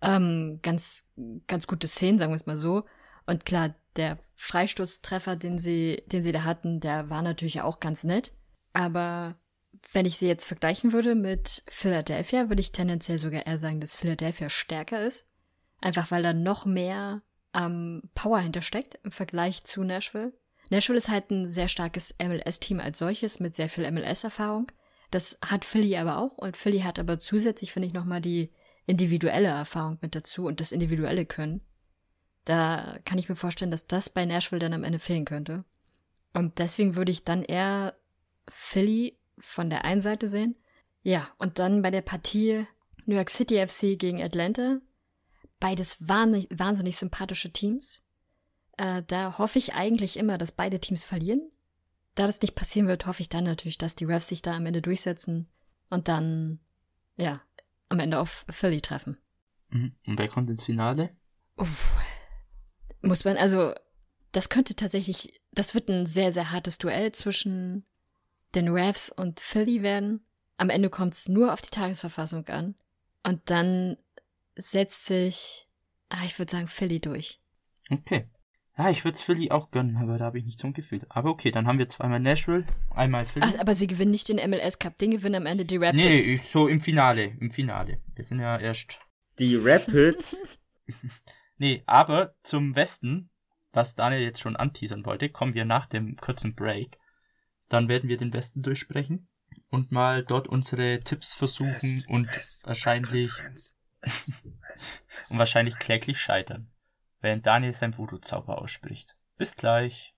ähm, 0.00 0.60
ganz, 0.62 1.10
ganz 1.46 1.66
gute 1.66 1.86
Szenen, 1.86 2.18
sagen 2.18 2.32
wir 2.32 2.36
es 2.36 2.46
mal 2.46 2.56
so. 2.56 2.84
Und 3.26 3.44
klar, 3.44 3.74
der 3.96 4.18
Freistoßtreffer, 4.36 5.36
den 5.36 5.58
sie, 5.58 6.02
den 6.06 6.22
sie 6.22 6.32
da 6.32 6.44
hatten, 6.44 6.80
der 6.80 7.10
war 7.10 7.22
natürlich 7.22 7.60
auch 7.60 7.80
ganz 7.80 8.04
nett. 8.04 8.32
Aber 8.72 9.36
wenn 9.92 10.06
ich 10.06 10.16
sie 10.16 10.26
jetzt 10.26 10.46
vergleichen 10.46 10.92
würde 10.92 11.14
mit 11.14 11.62
Philadelphia, 11.68 12.48
würde 12.48 12.60
ich 12.60 12.72
tendenziell 12.72 13.18
sogar 13.18 13.46
eher 13.46 13.58
sagen, 13.58 13.80
dass 13.80 13.94
Philadelphia 13.94 14.48
stärker 14.48 15.04
ist. 15.04 15.29
Einfach 15.80 16.10
weil 16.10 16.22
da 16.22 16.32
noch 16.32 16.66
mehr 16.66 17.22
ähm, 17.54 18.02
Power 18.14 18.40
hintersteckt 18.40 18.98
im 19.02 19.12
Vergleich 19.12 19.64
zu 19.64 19.82
Nashville. 19.84 20.32
Nashville 20.70 20.98
ist 20.98 21.08
halt 21.08 21.30
ein 21.30 21.48
sehr 21.48 21.68
starkes 21.68 22.14
MLS-Team 22.22 22.80
als 22.80 22.98
solches 22.98 23.40
mit 23.40 23.56
sehr 23.56 23.68
viel 23.68 23.90
MLS-Erfahrung. 23.90 24.70
Das 25.10 25.38
hat 25.42 25.64
Philly 25.64 25.96
aber 25.96 26.18
auch 26.18 26.38
und 26.38 26.56
Philly 26.56 26.80
hat 26.80 26.98
aber 26.98 27.18
zusätzlich, 27.18 27.72
finde 27.72 27.88
ich, 27.88 27.94
nochmal 27.94 28.20
die 28.20 28.50
individuelle 28.86 29.48
Erfahrung 29.48 29.98
mit 30.00 30.14
dazu 30.14 30.46
und 30.46 30.60
das 30.60 30.72
individuelle 30.72 31.26
Können. 31.26 31.60
Da 32.44 32.98
kann 33.04 33.18
ich 33.18 33.28
mir 33.28 33.36
vorstellen, 33.36 33.70
dass 33.70 33.86
das 33.86 34.10
bei 34.10 34.24
Nashville 34.24 34.60
dann 34.60 34.72
am 34.72 34.84
Ende 34.84 34.98
fehlen 34.98 35.24
könnte. 35.24 35.64
Und 36.32 36.58
deswegen 36.58 36.96
würde 36.96 37.12
ich 37.12 37.24
dann 37.24 37.42
eher 37.42 37.94
Philly 38.48 39.18
von 39.38 39.70
der 39.70 39.84
einen 39.84 40.00
Seite 40.00 40.28
sehen. 40.28 40.56
Ja, 41.02 41.28
und 41.38 41.58
dann 41.58 41.82
bei 41.82 41.90
der 41.90 42.02
Partie 42.02 42.66
New 43.06 43.16
York 43.16 43.30
City 43.30 43.66
FC 43.66 43.98
gegen 43.98 44.22
Atlanta. 44.22 44.80
Beides 45.60 45.96
wahnsinnig, 46.00 46.96
sympathische 46.96 47.52
Teams. 47.52 48.02
Äh, 48.76 49.02
da 49.06 49.38
hoffe 49.38 49.58
ich 49.58 49.74
eigentlich 49.74 50.16
immer, 50.16 50.38
dass 50.38 50.52
beide 50.52 50.80
Teams 50.80 51.04
verlieren. 51.04 51.50
Da 52.14 52.26
das 52.26 52.40
nicht 52.40 52.54
passieren 52.54 52.88
wird, 52.88 53.06
hoffe 53.06 53.20
ich 53.20 53.28
dann 53.28 53.44
natürlich, 53.44 53.78
dass 53.78 53.94
die 53.94 54.04
Refs 54.04 54.28
sich 54.28 54.42
da 54.42 54.54
am 54.54 54.66
Ende 54.66 54.82
durchsetzen 54.82 55.48
und 55.90 56.08
dann, 56.08 56.60
ja, 57.16 57.40
am 57.88 58.00
Ende 58.00 58.18
auf 58.18 58.46
Philly 58.48 58.80
treffen. 58.80 59.18
Mhm. 59.68 59.94
Und 60.06 60.18
wer 60.18 60.28
kommt 60.28 60.50
ins 60.50 60.64
Finale? 60.64 61.10
Uff. 61.56 61.90
Muss 63.02 63.24
man, 63.24 63.36
also, 63.36 63.74
das 64.32 64.48
könnte 64.48 64.74
tatsächlich, 64.74 65.40
das 65.52 65.74
wird 65.74 65.88
ein 65.88 66.06
sehr, 66.06 66.32
sehr 66.32 66.50
hartes 66.50 66.78
Duell 66.78 67.12
zwischen 67.12 67.84
den 68.54 68.68
Refs 68.68 69.10
und 69.10 69.40
Philly 69.40 69.82
werden. 69.82 70.24
Am 70.56 70.70
Ende 70.70 70.90
kommt 70.90 71.14
es 71.14 71.28
nur 71.28 71.52
auf 71.52 71.62
die 71.62 71.70
Tagesverfassung 71.70 72.46
an. 72.48 72.74
Und 73.22 73.50
dann 73.50 73.96
setzt 74.60 75.06
sich, 75.06 75.68
ah, 76.08 76.24
ich 76.24 76.38
würde 76.38 76.52
sagen, 76.52 76.68
Philly 76.68 77.00
durch. 77.00 77.40
Okay. 77.90 78.28
Ja, 78.78 78.88
ich 78.88 79.04
würde 79.04 79.16
es 79.16 79.22
Philly 79.22 79.50
auch 79.50 79.70
gönnen, 79.70 79.96
aber 79.98 80.16
da 80.16 80.26
habe 80.26 80.38
ich 80.38 80.44
nicht 80.44 80.58
so 80.58 80.66
ein 80.66 80.72
Gefühl. 80.72 81.04
Aber 81.08 81.30
okay, 81.30 81.50
dann 81.50 81.66
haben 81.66 81.78
wir 81.78 81.88
zweimal 81.88 82.20
Nashville, 82.20 82.64
einmal 82.90 83.26
Philly. 83.26 83.46
Ach, 83.48 83.58
aber 83.58 83.74
sie 83.74 83.86
gewinnen 83.86 84.10
nicht 84.10 84.28
den 84.28 84.36
MLS 84.48 84.78
Cup, 84.78 84.96
den 84.96 85.10
gewinnen 85.10 85.34
am 85.34 85.46
Ende 85.46 85.64
die 85.64 85.76
Rapids. 85.76 85.96
nee, 85.96 86.36
so 86.38 86.66
im 86.66 86.80
Finale, 86.80 87.36
im 87.40 87.50
Finale. 87.50 88.00
Wir 88.14 88.24
sind 88.24 88.40
ja 88.40 88.58
erst. 88.58 88.98
Die 89.38 89.56
Rapids, 89.56 90.38
Nee, 91.60 91.82
aber 91.84 92.34
zum 92.42 92.74
Westen, 92.74 93.28
was 93.72 93.94
Daniel 93.94 94.22
jetzt 94.22 94.40
schon 94.40 94.56
anteasern 94.56 95.04
wollte, 95.04 95.28
kommen 95.28 95.52
wir 95.52 95.66
nach 95.66 95.84
dem 95.84 96.16
kurzen 96.16 96.54
Break. 96.54 96.98
Dann 97.68 97.88
werden 97.88 98.08
wir 98.08 98.16
den 98.16 98.32
Westen 98.32 98.62
durchsprechen 98.62 99.28
und 99.68 99.92
mal 99.92 100.24
dort 100.24 100.48
unsere 100.48 101.00
Tipps 101.00 101.34
versuchen 101.34 101.74
West, 101.74 102.08
und 102.08 102.34
West, 102.34 102.66
wahrscheinlich 102.66 103.32
West 103.44 103.79
Und 104.02 105.38
wahrscheinlich 105.38 105.78
kläglich 105.78 106.20
scheitern, 106.20 106.70
während 107.20 107.46
Daniel 107.46 107.72
sein 107.72 107.96
Voodoo-Zauber 107.96 108.60
ausspricht. 108.60 109.16
Bis 109.36 109.56
gleich. 109.56 110.14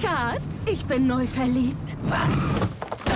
Schatz, 0.00 0.66
ich 0.66 0.84
bin 0.84 1.06
neu 1.06 1.26
verliebt. 1.26 1.96
Was? 2.04 2.48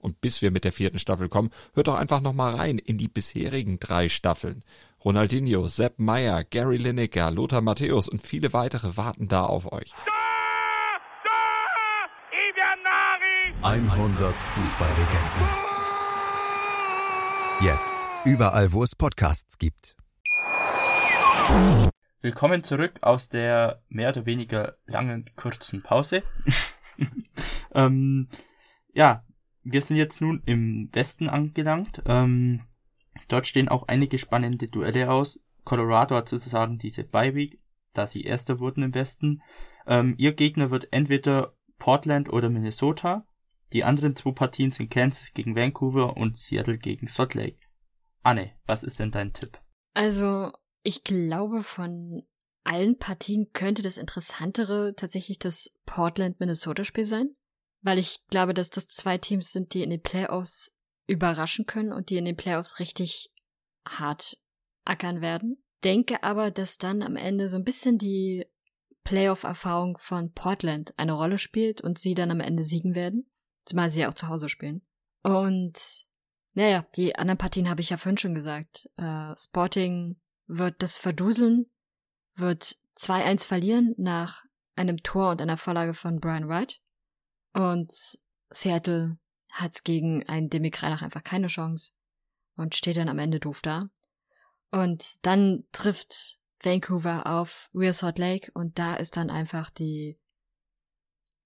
Und 0.00 0.20
bis 0.20 0.42
wir 0.42 0.50
mit 0.50 0.64
der 0.64 0.72
vierten 0.72 0.98
Staffel 0.98 1.28
kommen, 1.28 1.50
hört 1.74 1.86
doch 1.86 1.94
einfach 1.94 2.20
nochmal 2.20 2.54
rein 2.54 2.78
in 2.78 2.98
die 2.98 3.08
bisherigen 3.08 3.78
drei 3.78 4.08
Staffeln. 4.08 4.64
Ronaldinho, 5.04 5.68
Sepp 5.68 5.98
Meyer, 5.98 6.44
Gary 6.44 6.76
Lineker, 6.76 7.30
Lothar 7.30 7.60
Matthäus 7.60 8.08
und 8.08 8.20
viele 8.20 8.52
weitere 8.52 8.96
warten 8.96 9.28
da 9.28 9.44
auf 9.44 9.72
euch. 9.72 9.92
100 13.62 14.36
Fußballlegenden. 14.36 15.70
Jetzt 17.60 17.98
überall, 18.24 18.72
wo 18.72 18.82
es 18.82 18.94
Podcasts 18.94 19.58
gibt. 19.58 19.96
Willkommen 22.22 22.64
zurück 22.64 22.94
aus 23.02 23.28
der 23.28 23.82
mehr 23.88 24.10
oder 24.10 24.24
weniger 24.24 24.76
langen, 24.86 25.30
kurzen 25.36 25.82
Pause. 25.82 26.22
ähm, 27.74 28.28
ja, 28.92 29.24
wir 29.62 29.80
sind 29.82 29.96
jetzt 29.96 30.20
nun 30.20 30.42
im 30.46 30.88
Westen 30.92 31.28
angelangt. 31.28 32.02
Ähm, 32.06 32.62
dort 33.28 33.46
stehen 33.46 33.68
auch 33.68 33.88
einige 33.88 34.18
spannende 34.18 34.68
Duelle 34.68 35.10
aus. 35.10 35.40
Colorado 35.64 36.16
hat 36.16 36.28
sozusagen 36.28 36.78
diese 36.78 37.04
Bye-Week, 37.04 37.60
da 37.92 38.06
sie 38.06 38.22
Erster 38.22 38.60
wurden 38.60 38.82
im 38.82 38.94
Westen. 38.94 39.42
Ähm, 39.86 40.14
ihr 40.18 40.32
Gegner 40.32 40.70
wird 40.70 40.88
entweder 40.92 41.54
Portland 41.78 42.32
oder 42.32 42.48
Minnesota. 42.48 43.26
Die 43.72 43.84
anderen 43.84 44.16
zwei 44.16 44.32
Partien 44.32 44.70
sind 44.70 44.90
Kansas 44.90 45.32
gegen 45.32 45.54
Vancouver 45.54 46.16
und 46.16 46.38
Seattle 46.38 46.78
gegen 46.78 47.06
Salt 47.06 47.34
Lake. 47.34 47.58
Anne, 48.22 48.52
was 48.66 48.82
ist 48.82 48.98
denn 48.98 49.12
dein 49.12 49.32
Tipp? 49.32 49.58
Also, 49.94 50.52
ich 50.82 51.04
glaube, 51.04 51.62
von 51.62 52.22
allen 52.64 52.98
Partien 52.98 53.52
könnte 53.52 53.82
das 53.82 53.96
Interessantere 53.96 54.94
tatsächlich 54.96 55.38
das 55.38 55.74
Portland-Minnesota-Spiel 55.86 57.04
sein 57.04 57.34
weil 57.82 57.98
ich 57.98 58.26
glaube, 58.28 58.54
dass 58.54 58.70
das 58.70 58.88
zwei 58.88 59.18
Teams 59.18 59.52
sind, 59.52 59.74
die 59.74 59.82
in 59.82 59.90
den 59.90 60.02
Playoffs 60.02 60.74
überraschen 61.06 61.66
können 61.66 61.92
und 61.92 62.10
die 62.10 62.16
in 62.16 62.24
den 62.24 62.36
Playoffs 62.36 62.78
richtig 62.78 63.30
hart 63.86 64.38
ackern 64.84 65.20
werden. 65.20 65.62
Denke 65.82 66.22
aber, 66.22 66.50
dass 66.50 66.78
dann 66.78 67.02
am 67.02 67.16
Ende 67.16 67.48
so 67.48 67.56
ein 67.56 67.64
bisschen 67.64 67.98
die 67.98 68.46
Playoff-Erfahrung 69.04 69.96
von 69.98 70.32
Portland 70.32 70.92
eine 70.98 71.14
Rolle 71.14 71.38
spielt 71.38 71.80
und 71.80 71.98
sie 71.98 72.14
dann 72.14 72.30
am 72.30 72.40
Ende 72.40 72.64
siegen 72.64 72.94
werden, 72.94 73.30
zumal 73.64 73.88
sie 73.88 74.00
ja 74.00 74.08
auch 74.08 74.14
zu 74.14 74.28
Hause 74.28 74.48
spielen. 74.48 74.82
Und 75.22 76.06
naja, 76.52 76.86
die 76.96 77.16
anderen 77.16 77.38
Partien 77.38 77.68
habe 77.68 77.80
ich 77.80 77.90
ja 77.90 77.96
vorhin 77.96 78.18
schon 78.18 78.34
gesagt. 78.34 78.88
Äh, 78.96 79.34
Sporting 79.36 80.20
wird 80.46 80.82
das 80.82 80.96
verduseln, 80.96 81.66
wird 82.34 82.76
2-1 82.96 83.46
verlieren 83.46 83.94
nach 83.96 84.44
einem 84.76 84.98
Tor 85.02 85.30
und 85.30 85.40
einer 85.40 85.56
Vorlage 85.56 85.94
von 85.94 86.20
Brian 86.20 86.48
Wright. 86.48 86.80
Und 87.52 88.18
Seattle 88.50 89.18
hat 89.52 89.84
gegen 89.84 90.28
einen 90.28 90.50
Demi 90.50 90.70
Kreinach 90.70 91.02
einfach 91.02 91.24
keine 91.24 91.48
Chance 91.48 91.92
und 92.56 92.74
steht 92.74 92.96
dann 92.96 93.08
am 93.08 93.18
Ende 93.18 93.40
doof 93.40 93.60
da. 93.62 93.90
Und 94.70 95.24
dann 95.26 95.64
trifft 95.72 96.38
Vancouver 96.62 97.26
auf 97.26 97.70
Real 97.74 97.92
Salt 97.92 98.18
Lake 98.18 98.50
und 98.54 98.78
da 98.78 98.94
ist 98.94 99.16
dann 99.16 99.30
einfach 99.30 99.70
die, 99.70 100.18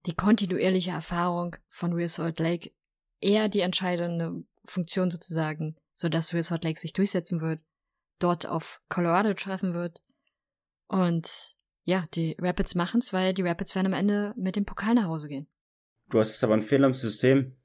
die 0.07 0.15
kontinuierliche 0.15 0.91
Erfahrung 0.91 1.57
von 1.69 1.93
Real 1.93 2.09
Salt 2.09 2.41
Lake 2.41 2.73
eher 3.21 3.49
die 3.49 3.61
entscheidende 3.61 4.45
Funktion 4.65 5.11
sozusagen, 5.11 5.77
so 5.93 6.09
dass 6.09 6.35
Real 6.35 6.43
Salt 6.43 6.65
Lake 6.65 6.79
sich 6.79 6.93
durchsetzen 6.93 7.41
wird, 7.41 7.61
dort 8.19 8.47
auf 8.47 8.83
Colorado 8.89 9.33
treffen 9.35 9.73
wird 9.73 10.03
und 10.89 11.57
ja, 11.85 12.07
die 12.15 12.37
Rapids 12.39 12.75
machen's, 12.75 13.13
weil 13.13 13.35
die 13.35 13.43
Rapids 13.43 13.75
werden 13.75 13.87
am 13.87 13.93
Ende 13.99 14.35
mit 14.37 14.57
dem 14.57 14.65
Pokal 14.65 14.95
nach 14.95 15.05
Hause 15.05 15.29
gehen. 15.29 15.47
Du 16.15 16.21
hast 16.21 16.31
jetzt 16.31 16.45
aber 16.45 16.53
einen 16.53 16.63
Fehler 16.63 16.87
im 16.87 16.95
System. 16.95 17.57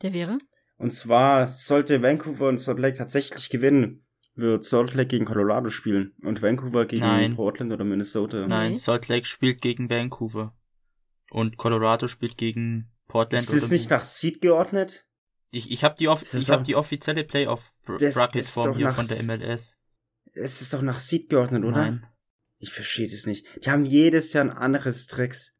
Der 0.00 0.12
wäre? 0.12 0.38
Und 0.76 0.92
zwar 0.92 1.48
sollte 1.48 2.02
Vancouver 2.02 2.48
und 2.48 2.58
Salt 2.58 2.78
Lake 2.78 2.96
tatsächlich 2.96 3.50
gewinnen, 3.50 4.06
wird 4.36 4.62
Salt 4.62 4.94
Lake 4.94 5.08
gegen 5.08 5.24
Colorado 5.24 5.70
spielen 5.70 6.14
und 6.22 6.40
Vancouver 6.40 6.86
gegen 6.86 7.04
Nein. 7.04 7.34
Portland 7.34 7.72
oder 7.72 7.82
Minnesota. 7.82 8.46
Nein. 8.46 8.76
Salt 8.76 9.08
Lake 9.08 9.26
spielt 9.26 9.60
gegen 9.60 9.90
Vancouver. 9.90 10.56
Und 11.30 11.56
Colorado 11.56 12.06
spielt 12.06 12.38
gegen 12.38 12.92
Portland. 13.08 13.42
Ist 13.42 13.52
es 13.52 13.72
nicht 13.72 13.90
nach 13.90 14.04
Seed 14.04 14.40
geordnet? 14.40 15.04
Ich, 15.50 15.68
ich 15.72 15.82
habe 15.82 15.96
die, 15.96 16.06
off 16.06 16.22
ich 16.32 16.50
hab 16.50 16.62
die 16.62 16.76
offizielle 16.76 17.24
Playoff-Bracket-Form 17.24 18.76
hier 18.76 18.90
von 18.90 19.08
der 19.08 19.20
MLS. 19.24 19.78
Es 20.32 20.60
ist 20.60 20.72
doch 20.72 20.82
nach 20.82 21.00
Seed 21.00 21.28
geordnet, 21.28 21.64
oder? 21.64 21.78
Nein. 21.78 22.06
Ich 22.58 22.72
verstehe 22.72 23.10
das 23.10 23.26
nicht. 23.26 23.44
Die 23.64 23.68
haben 23.68 23.84
jedes 23.84 24.32
Jahr 24.32 24.44
ein 24.44 24.52
anderes 24.52 25.08
Tricks. 25.08 25.58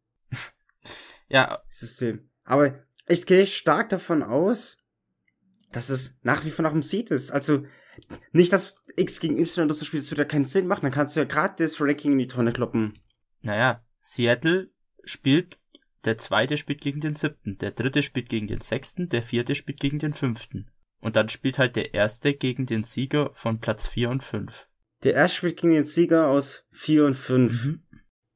Ja, 1.28 1.62
System. 1.68 2.30
Aber 2.44 2.84
ich 3.06 3.26
gehe 3.26 3.46
stark 3.46 3.88
davon 3.88 4.22
aus, 4.22 4.78
dass 5.72 5.88
es 5.88 6.18
nach 6.22 6.44
wie 6.44 6.50
vor 6.50 6.62
nach 6.62 6.72
dem 6.72 6.82
Seed 6.82 7.10
ist. 7.10 7.30
Also 7.30 7.64
nicht, 8.32 8.52
dass 8.52 8.76
X 8.96 9.20
gegen 9.20 9.38
Y 9.38 9.64
oder 9.64 9.74
so 9.74 9.84
spielt, 9.84 10.02
das 10.02 10.10
würde 10.10 10.22
ja 10.22 10.28
keinen 10.28 10.44
Sinn 10.44 10.66
machen. 10.66 10.82
Dann 10.82 10.92
kannst 10.92 11.16
du 11.16 11.20
ja 11.20 11.26
gerade 11.26 11.54
das 11.58 11.80
Ranking 11.80 12.12
in 12.12 12.18
die 12.18 12.26
Tonne 12.26 12.52
kloppen. 12.52 12.92
naja, 13.42 13.84
Seattle 14.00 14.70
spielt, 15.04 15.58
der 16.04 16.18
zweite 16.18 16.56
spielt 16.58 16.80
gegen 16.80 17.00
den 17.00 17.14
siebten, 17.14 17.56
der 17.58 17.70
dritte 17.70 18.02
spielt 18.02 18.28
gegen 18.28 18.46
den 18.46 18.60
sechsten, 18.60 19.08
der 19.08 19.22
vierte 19.22 19.54
spielt 19.54 19.80
gegen 19.80 19.98
den 19.98 20.12
fünften. 20.12 20.70
Und 21.00 21.16
dann 21.16 21.28
spielt 21.28 21.58
halt 21.58 21.76
der 21.76 21.94
erste 21.94 22.34
gegen 22.34 22.66
den 22.66 22.84
Sieger 22.84 23.30
von 23.32 23.60
Platz 23.60 23.87
vier 23.87 24.10
und 24.10 24.22
fünf. 24.22 24.68
Der 25.04 25.14
erste 25.14 25.37
spielt 25.38 25.60
gegen 25.60 25.74
den 25.74 25.84
Sieger 25.84 26.28
aus 26.28 26.66
4 26.72 27.04
und 27.04 27.14
5. 27.14 27.64
Mhm. 27.64 27.82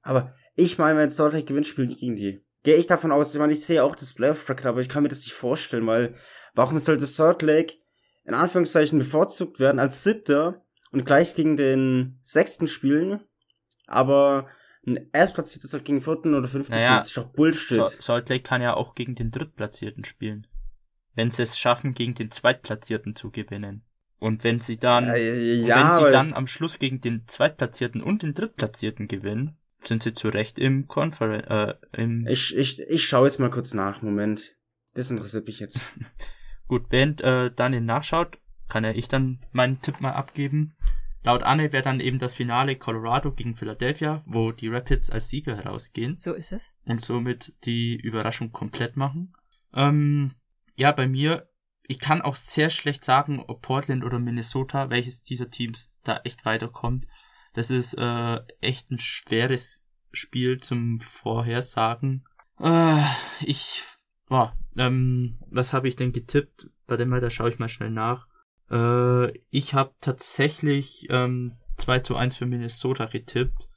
Aber 0.02 0.34
ich 0.54 0.76
meine, 0.76 0.98
wenn 0.98 1.08
Salt 1.08 1.32
Lake 1.32 1.46
gewinnt, 1.46 1.66
spielen 1.66 1.88
die 1.88 1.96
gegen 1.96 2.16
die. 2.16 2.44
Gehe 2.64 2.76
ich 2.76 2.86
davon 2.86 3.12
aus, 3.12 3.32
ich 3.34 3.40
meine, 3.40 3.52
ich 3.52 3.64
sehe 3.64 3.82
auch 3.84 3.94
das 3.94 4.14
Playoff-Bracket, 4.14 4.66
aber 4.66 4.80
ich 4.80 4.88
kann 4.88 5.02
mir 5.02 5.08
das 5.08 5.20
nicht 5.20 5.32
vorstellen, 5.32 5.86
weil 5.86 6.14
warum 6.54 6.78
sollte 6.78 7.06
Salt 7.06 7.42
Lake 7.42 7.74
in 8.24 8.34
Anführungszeichen 8.34 8.98
bevorzugt 8.98 9.58
werden 9.60 9.78
als 9.78 10.02
Siebter 10.04 10.64
und 10.90 11.06
gleich 11.06 11.34
gegen 11.34 11.56
den 11.56 12.18
Sechsten 12.22 12.66
spielen, 12.68 13.20
aber 13.86 14.48
ein 14.86 15.08
Erstplatzierter 15.12 15.68
soll 15.68 15.80
gegen 15.80 16.00
Vierten 16.00 16.34
oder 16.34 16.48
Fünften 16.48 16.72
Naja, 16.72 16.86
spielen, 16.86 16.98
das 16.98 17.06
ist 17.08 17.16
doch 17.16 17.32
Bullshit. 17.32 17.76
Sa- 17.76 18.00
Salt 18.00 18.28
Lake 18.28 18.42
kann 18.42 18.62
ja 18.62 18.74
auch 18.74 18.94
gegen 18.94 19.14
den 19.14 19.30
Drittplatzierten 19.30 20.04
spielen. 20.04 20.46
Wenn 21.14 21.30
sie 21.30 21.42
es 21.42 21.58
schaffen, 21.58 21.94
gegen 21.94 22.14
den 22.14 22.30
Zweitplatzierten 22.30 23.14
zu 23.14 23.30
gewinnen. 23.30 23.82
Und 24.18 24.44
wenn 24.44 24.60
sie 24.60 24.78
dann, 24.78 25.06
ja, 25.08 25.16
ja, 25.16 25.76
wenn 25.76 25.90
sie 25.90 26.10
dann 26.10 26.32
am 26.34 26.46
Schluss 26.46 26.78
gegen 26.78 27.00
den 27.00 27.26
Zweitplatzierten 27.28 28.02
und 28.02 28.22
den 28.22 28.34
Drittplatzierten 28.34 29.08
gewinnen, 29.08 29.56
sind 29.82 30.02
sie 30.02 30.14
zu 30.14 30.28
Recht 30.28 30.58
im 30.58 30.88
Conference, 30.88 31.46
äh, 31.48 31.74
im, 31.92 32.26
ich, 32.26 32.56
ich, 32.56 32.80
ich 32.80 33.06
schaue 33.06 33.26
jetzt 33.26 33.38
mal 33.38 33.50
kurz 33.50 33.74
nach, 33.74 34.02
Moment. 34.02 34.56
Das 34.94 35.10
interessiert 35.10 35.46
mich 35.46 35.60
jetzt. 35.60 35.80
gut, 36.68 36.86
während, 36.90 37.20
äh, 37.20 37.50
Daniel 37.54 37.82
nachschaut, 37.82 38.38
kann 38.68 38.84
ja 38.84 38.90
ich 38.90 39.08
dann 39.08 39.40
meinen 39.52 39.80
Tipp 39.80 40.00
mal 40.00 40.12
abgeben. 40.12 40.76
Laut 41.24 41.42
Anne 41.42 41.72
wäre 41.72 41.82
dann 41.82 42.00
eben 42.00 42.18
das 42.18 42.34
Finale 42.34 42.76
Colorado 42.76 43.32
gegen 43.32 43.56
Philadelphia, 43.56 44.22
wo 44.26 44.52
die 44.52 44.68
Rapids 44.68 45.10
als 45.10 45.28
Sieger 45.28 45.56
herausgehen. 45.56 46.16
So 46.16 46.32
ist 46.32 46.52
es. 46.52 46.74
und 46.84 47.04
somit 47.04 47.54
die 47.64 47.96
Überraschung 47.96 48.52
komplett 48.52 48.96
machen. 48.96 49.34
Ähm, 49.74 50.32
ja, 50.76 50.92
bei 50.92 51.08
mir, 51.08 51.48
ich 51.86 51.98
kann 51.98 52.22
auch 52.22 52.36
sehr 52.36 52.70
schlecht 52.70 53.04
sagen, 53.04 53.42
ob 53.46 53.62
Portland 53.62 54.04
oder 54.04 54.18
Minnesota, 54.18 54.90
welches 54.90 55.22
dieser 55.22 55.50
Teams 55.50 55.92
da 56.04 56.20
echt 56.24 56.44
weiterkommt. 56.44 57.06
Das 57.58 57.72
ist 57.72 57.94
äh, 57.94 58.38
echt 58.60 58.92
ein 58.92 59.00
schweres 59.00 59.84
Spiel 60.12 60.60
zum 60.60 61.00
Vorhersagen. 61.00 62.24
Äh, 62.60 63.02
ich, 63.40 63.82
oh, 64.30 64.46
ähm, 64.76 65.40
was 65.50 65.72
habe 65.72 65.88
ich 65.88 65.96
denn 65.96 66.12
getippt? 66.12 66.70
Warte 66.86 67.04
mal, 67.04 67.20
da 67.20 67.30
schaue 67.30 67.50
ich 67.50 67.58
mal 67.58 67.68
schnell 67.68 67.90
nach. 67.90 68.28
Äh, 68.70 69.36
ich 69.50 69.74
habe 69.74 69.92
tatsächlich 70.00 71.08
ähm, 71.10 71.56
2 71.78 71.98
zu 71.98 72.14
1 72.14 72.36
für 72.36 72.46
Minnesota 72.46 73.06
getippt. 73.06 73.68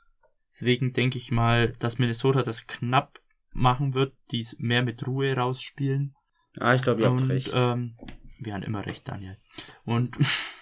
Deswegen 0.52 0.94
denke 0.94 1.18
ich 1.18 1.32
mal, 1.32 1.70
dass 1.80 1.98
Minnesota 1.98 2.44
das 2.44 2.68
knapp 2.68 3.20
machen 3.52 3.96
wird, 3.96 4.14
die 4.30 4.46
mehr 4.60 4.84
mit 4.84 5.08
Ruhe 5.08 5.36
rausspielen. 5.36 6.14
Ah, 6.60 6.76
ich 6.76 6.84
glaube, 6.84 7.02
ihr 7.02 7.10
habt 7.10 7.28
recht. 7.28 7.50
Ähm, 7.56 7.98
wir 8.38 8.54
haben 8.54 8.62
immer 8.62 8.86
recht, 8.86 9.08
Daniel. 9.08 9.40
Und 9.86 10.16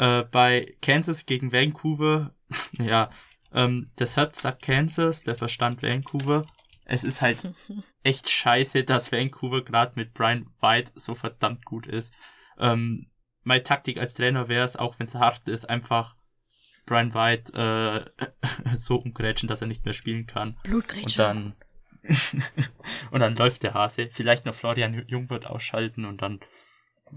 äh, 0.00 0.24
bei 0.24 0.74
Kansas 0.80 1.26
gegen 1.26 1.52
Vancouver, 1.52 2.34
ja, 2.72 3.10
ähm, 3.52 3.90
das 3.96 4.16
Herz 4.16 4.40
sagt 4.40 4.62
Kansas, 4.62 5.24
der 5.24 5.34
Verstand 5.34 5.82
Vancouver. 5.82 6.46
Es 6.86 7.04
ist 7.04 7.20
halt 7.20 7.38
echt 8.02 8.30
scheiße, 8.30 8.84
dass 8.84 9.12
Vancouver 9.12 9.62
gerade 9.62 9.92
mit 9.96 10.14
Brian 10.14 10.48
White 10.60 10.92
so 10.94 11.14
verdammt 11.14 11.66
gut 11.66 11.86
ist. 11.86 12.14
Ähm, 12.58 13.10
meine 13.42 13.62
Taktik 13.62 13.98
als 13.98 14.14
Trainer 14.14 14.48
wäre 14.48 14.64
es, 14.64 14.76
auch 14.76 14.98
wenn 14.98 15.06
es 15.06 15.14
hart 15.14 15.46
ist, 15.48 15.68
einfach 15.68 16.16
Brian 16.86 17.12
White 17.12 17.52
äh, 17.52 18.74
so 18.76 18.96
umgrätschen, 18.96 19.50
dass 19.50 19.60
er 19.60 19.66
nicht 19.66 19.84
mehr 19.84 19.94
spielen 19.94 20.26
kann. 20.26 20.56
Blutgrätsche. 20.62 21.04
Und 21.04 21.18
dann 21.18 21.54
und 23.10 23.20
dann 23.20 23.36
läuft 23.36 23.62
der 23.62 23.74
Hase. 23.74 24.08
Vielleicht 24.10 24.46
noch 24.46 24.54
Florian 24.54 25.04
Jungwirth 25.06 25.44
ausschalten 25.44 26.06
und 26.06 26.22
dann 26.22 26.40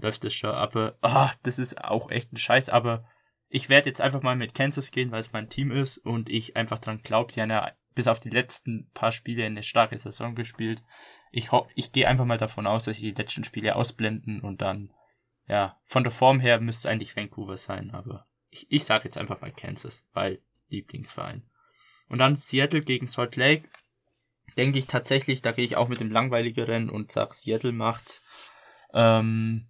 läuft 0.00 0.24
es 0.24 0.34
schon. 0.34 0.50
Aber 0.50 0.96
ah, 1.02 1.32
das 1.42 1.58
ist 1.58 1.82
auch 1.84 2.10
echt 2.10 2.32
ein 2.32 2.36
Scheiß. 2.36 2.68
Aber 2.68 3.04
ich 3.48 3.68
werde 3.68 3.88
jetzt 3.88 4.00
einfach 4.00 4.22
mal 4.22 4.36
mit 4.36 4.54
Kansas 4.54 4.90
gehen, 4.90 5.10
weil 5.10 5.20
es 5.20 5.32
mein 5.32 5.48
Team 5.48 5.70
ist 5.70 5.98
und 5.98 6.28
ich 6.28 6.56
einfach 6.56 6.78
dran 6.78 7.02
glaube, 7.02 7.32
die 7.32 7.40
haben 7.40 7.50
ja 7.50 7.72
bis 7.94 8.08
auf 8.08 8.20
die 8.20 8.30
letzten 8.30 8.90
paar 8.92 9.12
Spiele 9.12 9.44
eine 9.44 9.62
starke 9.62 9.98
Saison 9.98 10.34
gespielt. 10.34 10.82
Ich, 11.30 11.50
ich 11.74 11.92
gehe 11.92 12.08
einfach 12.08 12.24
mal 12.24 12.38
davon 12.38 12.66
aus, 12.66 12.84
dass 12.84 12.96
sie 12.96 13.12
die 13.12 13.22
letzten 13.22 13.44
Spiele 13.44 13.76
ausblenden 13.76 14.40
und 14.40 14.62
dann, 14.62 14.92
ja, 15.46 15.78
von 15.84 16.04
der 16.04 16.12
Form 16.12 16.40
her 16.40 16.60
müsste 16.60 16.88
es 16.88 16.92
eigentlich 16.92 17.16
Vancouver 17.16 17.56
sein, 17.56 17.92
aber 17.92 18.26
ich, 18.50 18.66
ich 18.70 18.84
sage 18.84 19.04
jetzt 19.04 19.18
einfach 19.18 19.40
mal 19.40 19.52
Kansas, 19.52 20.04
weil 20.12 20.40
Lieblingsverein. 20.68 21.42
Und 22.08 22.18
dann 22.18 22.36
Seattle 22.36 22.82
gegen 22.82 23.06
Salt 23.06 23.36
Lake. 23.36 23.68
Denke 24.56 24.78
ich 24.78 24.86
tatsächlich, 24.86 25.42
da 25.42 25.52
gehe 25.52 25.64
ich 25.64 25.76
auch 25.76 25.88
mit 25.88 26.00
dem 26.00 26.12
langweiligeren 26.12 26.88
und 26.90 27.10
sag 27.10 27.34
Seattle 27.34 27.72
macht's. 27.72 28.24
Ähm, 28.92 29.66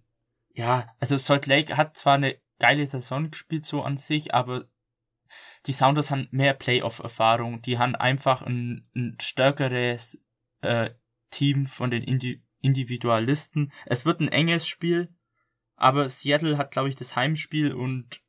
ja, 0.55 0.87
also 0.99 1.17
Salt 1.17 1.47
Lake 1.47 1.75
hat 1.75 1.97
zwar 1.97 2.15
eine 2.15 2.37
geile 2.59 2.87
Saison 2.87 3.29
gespielt 3.29 3.65
so 3.65 3.83
an 3.83 3.97
sich, 3.97 4.33
aber 4.33 4.65
die 5.65 5.73
Sounders 5.73 6.11
haben 6.11 6.29
mehr 6.31 6.53
Playoff-Erfahrung. 6.53 7.61
Die 7.61 7.77
haben 7.77 7.95
einfach 7.95 8.41
ein, 8.41 8.87
ein 8.95 9.17
stärkeres 9.21 10.21
äh, 10.61 10.91
Team 11.29 11.65
von 11.67 11.91
den 11.91 12.03
Indi 12.03 12.41
Individualisten. 12.61 13.71
Es 13.85 14.05
wird 14.05 14.21
ein 14.21 14.29
enges 14.29 14.67
Spiel, 14.67 15.13
aber 15.75 16.09
Seattle 16.09 16.57
hat, 16.57 16.71
glaube 16.71 16.89
ich, 16.89 16.95
das 16.95 17.15
Heimspiel 17.15 17.73
und 17.73 18.21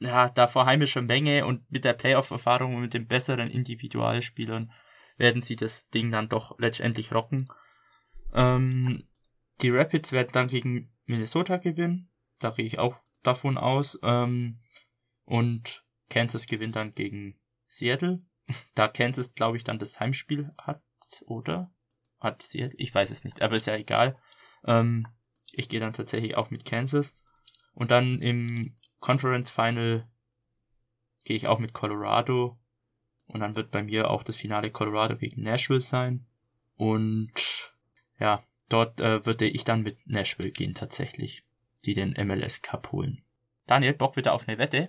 ja, 0.00 0.30
da 0.30 0.46
vor 0.46 0.64
heimischer 0.64 1.02
Menge 1.02 1.44
und 1.44 1.70
mit 1.70 1.84
der 1.84 1.92
Playoff-Erfahrung 1.92 2.76
und 2.76 2.80
mit 2.80 2.94
den 2.94 3.06
besseren 3.06 3.50
Individualspielern 3.50 4.72
werden 5.18 5.42
sie 5.42 5.56
das 5.56 5.90
Ding 5.90 6.10
dann 6.10 6.30
doch 6.30 6.58
letztendlich 6.58 7.12
rocken. 7.12 7.48
Ähm, 8.32 9.06
die 9.60 9.70
Rapids 9.70 10.12
werden 10.12 10.30
dann 10.32 10.46
gegen 10.46 10.90
Minnesota 11.08 11.56
gewinnen. 11.56 12.08
Da 12.38 12.50
gehe 12.50 12.64
ich 12.64 12.78
auch 12.78 12.96
davon 13.22 13.58
aus. 13.58 13.98
Ähm, 14.02 14.60
und 15.24 15.84
Kansas 16.08 16.46
gewinnt 16.46 16.76
dann 16.76 16.94
gegen 16.94 17.38
Seattle. 17.66 18.22
Da 18.74 18.88
Kansas, 18.88 19.34
glaube 19.34 19.58
ich, 19.58 19.64
dann 19.64 19.78
das 19.78 20.00
Heimspiel 20.00 20.48
hat, 20.56 20.82
oder? 21.26 21.70
Hat 22.18 22.42
Seattle? 22.42 22.78
Ich 22.78 22.94
weiß 22.94 23.10
es 23.10 23.24
nicht, 23.24 23.42
aber 23.42 23.56
ist 23.56 23.66
ja 23.66 23.76
egal. 23.76 24.18
Ähm, 24.64 25.06
ich 25.52 25.68
gehe 25.68 25.80
dann 25.80 25.92
tatsächlich 25.92 26.36
auch 26.36 26.50
mit 26.50 26.64
Kansas. 26.64 27.18
Und 27.74 27.90
dann 27.90 28.22
im 28.22 28.74
Conference 29.00 29.50
Final 29.50 30.08
gehe 31.24 31.36
ich 31.36 31.46
auch 31.46 31.58
mit 31.58 31.74
Colorado. 31.74 32.58
Und 33.26 33.40
dann 33.40 33.54
wird 33.54 33.70
bei 33.70 33.82
mir 33.82 34.10
auch 34.10 34.22
das 34.22 34.36
Finale 34.36 34.70
Colorado 34.70 35.16
gegen 35.16 35.42
Nashville 35.42 35.82
sein. 35.82 36.26
Und 36.76 37.74
ja, 38.18 38.47
dort 38.68 39.00
äh, 39.00 39.24
würde 39.24 39.46
ich 39.46 39.64
dann 39.64 39.82
mit 39.82 40.00
Nashville 40.06 40.50
gehen 40.50 40.74
tatsächlich, 40.74 41.44
die 41.84 41.94
den 41.94 42.14
MLS 42.26 42.62
Cup 42.62 42.92
holen. 42.92 43.22
Daniel, 43.66 43.94
Bock 43.94 44.16
wieder 44.16 44.32
auf 44.32 44.48
eine 44.48 44.58
Wette? 44.58 44.88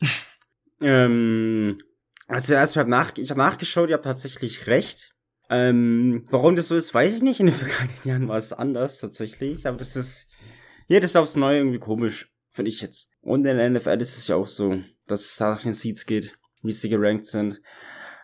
ähm, 0.80 1.78
also 2.26 2.54
erst 2.54 2.76
mal 2.76 2.84
nach, 2.84 3.16
ich 3.16 3.30
habe 3.30 3.38
nachgeschaut, 3.38 3.88
ihr 3.88 3.94
habt 3.94 4.04
tatsächlich 4.04 4.66
recht. 4.66 5.14
Ähm, 5.50 6.26
warum 6.30 6.56
das 6.56 6.68
so 6.68 6.76
ist, 6.76 6.92
weiß 6.92 7.16
ich 7.16 7.22
nicht. 7.22 7.40
In 7.40 7.46
den 7.46 7.54
vergangenen 7.54 8.04
Jahren 8.04 8.28
war 8.28 8.36
es 8.36 8.52
anders 8.52 9.00
tatsächlich, 9.00 9.66
aber 9.66 9.78
das 9.78 9.96
ist 9.96 10.28
jedes 10.88 11.16
aufs 11.16 11.36
Neue 11.36 11.58
irgendwie 11.58 11.78
komisch, 11.78 12.32
finde 12.50 12.70
ich 12.70 12.80
jetzt. 12.80 13.10
Und 13.20 13.46
in 13.46 13.56
der 13.56 13.70
NFL 13.70 14.00
ist 14.00 14.16
es 14.16 14.28
ja 14.28 14.36
auch 14.36 14.46
so, 14.46 14.82
dass 15.06 15.32
es 15.32 15.40
nach 15.40 15.62
den 15.62 15.72
Seeds 15.72 16.06
geht, 16.06 16.38
wie 16.62 16.72
sie 16.72 16.88
gerankt 16.88 17.24
sind. 17.24 17.60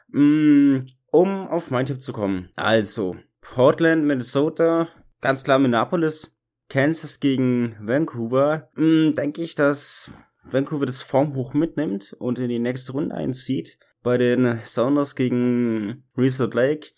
Mm, 0.08 0.80
um 1.10 1.48
auf 1.48 1.70
meinen 1.70 1.86
Tipp 1.86 2.00
zu 2.00 2.12
kommen. 2.12 2.50
Also, 2.56 3.16
Portland, 3.44 4.04
Minnesota, 4.04 4.88
ganz 5.20 5.44
klar 5.44 5.59
Minneapolis, 5.59 6.37
Kansas 6.68 7.20
gegen 7.20 7.76
Vancouver. 7.80 8.70
Mm, 8.74 9.14
denke 9.14 9.42
ich, 9.42 9.54
dass 9.54 10.11
Vancouver 10.42 10.87
das 10.87 11.02
Formhoch 11.02 11.54
mitnimmt 11.54 12.14
und 12.18 12.38
in 12.38 12.48
die 12.48 12.59
nächste 12.59 12.92
Runde 12.92 13.14
einzieht. 13.14 13.78
Bei 14.02 14.18
den 14.18 14.59
Sounders 14.64 15.14
gegen 15.14 16.04
Resort 16.16 16.54
Lake 16.54 16.88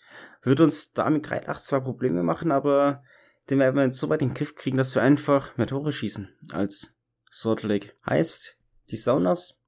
wird 0.41 0.59
uns 0.59 0.93
damit 0.93 1.23
gerade 1.23 1.53
zwar 1.59 1.81
Probleme 1.81 2.23
machen, 2.23 2.51
aber 2.51 3.03
den 3.49 3.59
werden 3.59 3.75
wir 3.75 3.83
jetzt 3.83 3.99
so 3.99 4.09
weit 4.09 4.21
in 4.21 4.29
den 4.29 4.33
Griff 4.35 4.55
kriegen, 4.55 4.77
dass 4.77 4.95
wir 4.95 5.01
einfach 5.01 5.57
mehr 5.57 5.67
Tore 5.67 5.91
schießen 5.91 6.29
als 6.51 6.97
Salt 7.31 7.63
Lake. 7.63 7.93
Heißt, 8.05 8.57
die 8.89 8.97
Sounders 8.97 9.63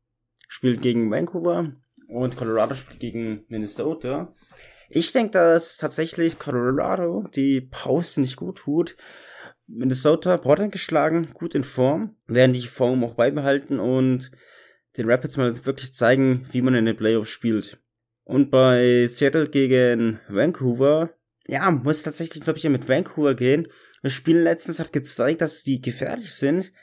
spielt 0.48 0.82
gegen 0.82 1.12
Vancouver 1.12 1.74
und 2.08 2.36
Colorado 2.36 2.74
spielt 2.74 3.00
gegen 3.00 3.46
Minnesota. 3.48 4.34
Ich 4.90 5.12
denke, 5.12 5.32
dass 5.32 5.78
tatsächlich 5.78 6.40
Colorado 6.40 7.28
die 7.36 7.62
Pause 7.62 8.22
nicht 8.22 8.36
gut 8.36 8.58
tut. 8.58 8.98
Minnesota 9.68 10.38
Portland 10.38 10.72
geschlagen, 10.72 11.30
gut 11.34 11.54
in 11.54 11.64
Form, 11.64 12.16
werden 12.26 12.54
die 12.54 12.66
Form 12.66 13.04
auch 13.04 13.14
beibehalten 13.14 13.80
und 13.80 14.32
den 14.98 15.10
Rapids 15.10 15.38
mal 15.38 15.66
wirklich 15.66 15.94
zeigen, 15.94 16.48
wie 16.52 16.64
man 16.64 16.74
in 16.74 16.86
den 16.86 16.96
Playoffs 16.96 17.30
spielt. 17.30 17.80
Und 18.24 18.50
bei 18.50 19.06
Seattle 19.06 19.48
gegen 19.48 20.20
Vancouver, 20.28 21.12
ja, 21.48 21.70
muss 21.70 22.02
tatsächlich, 22.04 22.44
glaube 22.44 22.58
ich, 22.58 22.68
mit 22.68 22.90
Vancouver 22.90 23.36
gehen. 23.36 23.68
Das 24.02 24.14
Spiel 24.14 24.40
letztens 24.40 24.80
hat 24.80 24.92
gezeigt, 24.92 25.42
dass 25.42 25.64
die 25.64 25.82
gefährlich 25.82 26.34
sind. 26.34 26.74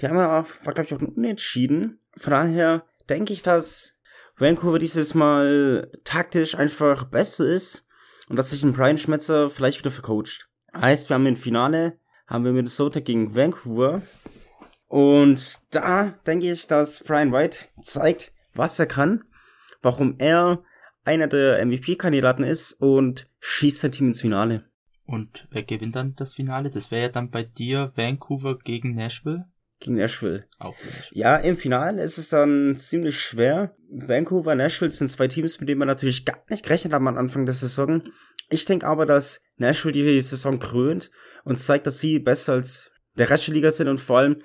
Die 0.00 0.08
haben 0.08 0.16
ja, 0.16 0.46
war 0.64 0.74
glaube 0.74 0.86
ich 0.86 0.94
auch 0.94 1.16
unentschieden. 1.16 1.98
Von 2.16 2.30
daher 2.30 2.84
denke 3.08 3.32
ich, 3.32 3.42
dass 3.42 3.93
Vancouver 4.36 4.78
dieses 4.78 5.14
Mal 5.14 5.90
taktisch 6.04 6.54
einfach 6.54 7.04
besser 7.04 7.46
ist 7.46 7.86
und 8.28 8.36
dass 8.36 8.50
sich 8.50 8.62
ein 8.62 8.72
Brian 8.72 8.98
Schmetzer 8.98 9.48
vielleicht 9.48 9.78
wieder 9.78 9.90
vercoacht. 9.90 10.48
Heißt, 10.74 11.08
wir 11.08 11.14
haben 11.14 11.26
im 11.26 11.36
Finale, 11.36 11.98
haben 12.26 12.44
wir 12.44 12.52
Minnesota 12.52 13.00
gegen 13.00 13.36
Vancouver. 13.36 14.02
Und 14.88 15.60
da 15.70 16.14
denke 16.26 16.50
ich, 16.50 16.66
dass 16.66 17.02
Brian 17.04 17.32
White 17.32 17.58
zeigt, 17.82 18.32
was 18.54 18.78
er 18.78 18.86
kann, 18.86 19.24
warum 19.82 20.16
er 20.18 20.62
einer 21.04 21.26
der 21.26 21.64
MVP-Kandidaten 21.64 22.42
ist 22.42 22.72
und 22.74 23.28
schießt 23.40 23.80
sein 23.80 23.92
Team 23.92 24.08
ins 24.08 24.20
Finale. 24.20 24.64
Und 25.06 25.46
wer 25.50 25.62
gewinnt 25.62 25.96
dann 25.96 26.14
das 26.16 26.34
Finale? 26.34 26.70
Das 26.70 26.90
wäre 26.90 27.02
ja 27.02 27.08
dann 27.10 27.30
bei 27.30 27.42
dir 27.42 27.92
Vancouver 27.94 28.58
gegen 28.58 28.94
Nashville. 28.94 29.46
Gegen 29.84 29.96
Nashville. 29.96 30.46
Auch 30.58 30.74
Nashville. 30.82 31.20
Ja, 31.20 31.36
im 31.36 31.56
Finale 31.56 32.02
ist 32.02 32.16
es 32.16 32.30
dann 32.30 32.76
ziemlich 32.78 33.20
schwer. 33.20 33.76
Vancouver, 33.90 34.54
Nashville 34.54 34.90
sind 34.90 35.10
zwei 35.10 35.28
Teams, 35.28 35.60
mit 35.60 35.68
denen 35.68 35.78
man 35.78 35.88
natürlich 35.88 36.24
gar 36.24 36.42
nicht 36.48 36.64
gerechnet 36.64 36.94
hat 36.94 37.00
am 37.00 37.06
Anfang 37.06 37.44
der 37.44 37.52
Saison. 37.52 38.02
Ich 38.48 38.64
denke 38.64 38.86
aber, 38.86 39.04
dass 39.04 39.42
Nashville 39.56 39.92
die 39.92 40.22
Saison 40.22 40.58
krönt 40.58 41.10
und 41.44 41.56
zeigt, 41.56 41.86
dass 41.86 42.00
sie 42.00 42.18
besser 42.18 42.54
als 42.54 42.90
der 43.18 43.28
Rest 43.28 43.46
der 43.46 43.54
Liga 43.54 43.70
sind 43.70 43.88
und 43.88 44.00
vor 44.00 44.18
allem 44.20 44.42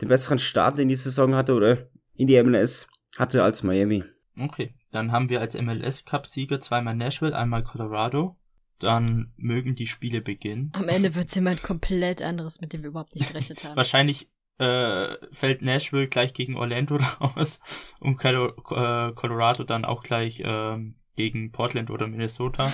den 0.00 0.08
besseren 0.08 0.40
Start 0.40 0.80
in 0.80 0.88
die 0.88 0.96
Saison 0.96 1.36
hatte 1.36 1.54
oder 1.54 1.88
in 2.14 2.26
die 2.26 2.42
MLS 2.42 2.88
hatte 3.16 3.44
als 3.44 3.62
Miami. 3.62 4.02
Okay, 4.40 4.74
dann 4.90 5.12
haben 5.12 5.28
wir 5.28 5.40
als 5.40 5.54
MLS 5.54 6.04
Cup 6.04 6.26
Sieger 6.26 6.60
zweimal 6.60 6.96
Nashville, 6.96 7.36
einmal 7.36 7.62
Colorado. 7.62 8.36
Dann 8.80 9.32
mögen 9.36 9.76
die 9.76 9.86
Spiele 9.86 10.20
beginnen. 10.20 10.72
Am 10.74 10.88
Ende 10.88 11.14
wird 11.14 11.28
es 11.28 11.36
jemand 11.36 11.62
komplett 11.62 12.20
anderes, 12.20 12.60
mit 12.60 12.72
dem 12.72 12.82
wir 12.82 12.88
überhaupt 12.88 13.14
nicht 13.14 13.28
gerechnet 13.28 13.62
haben. 13.62 13.76
Wahrscheinlich 13.76 14.28
äh, 14.62 15.16
fällt 15.32 15.62
Nashville 15.62 16.06
gleich 16.06 16.34
gegen 16.34 16.56
Orlando 16.56 16.96
raus 17.20 17.60
und 17.98 18.16
Colorado 18.16 19.64
dann 19.64 19.84
auch 19.84 20.02
gleich 20.02 20.42
ähm, 20.44 20.94
gegen 21.16 21.52
Portland 21.52 21.90
oder 21.90 22.06
Minnesota. 22.06 22.72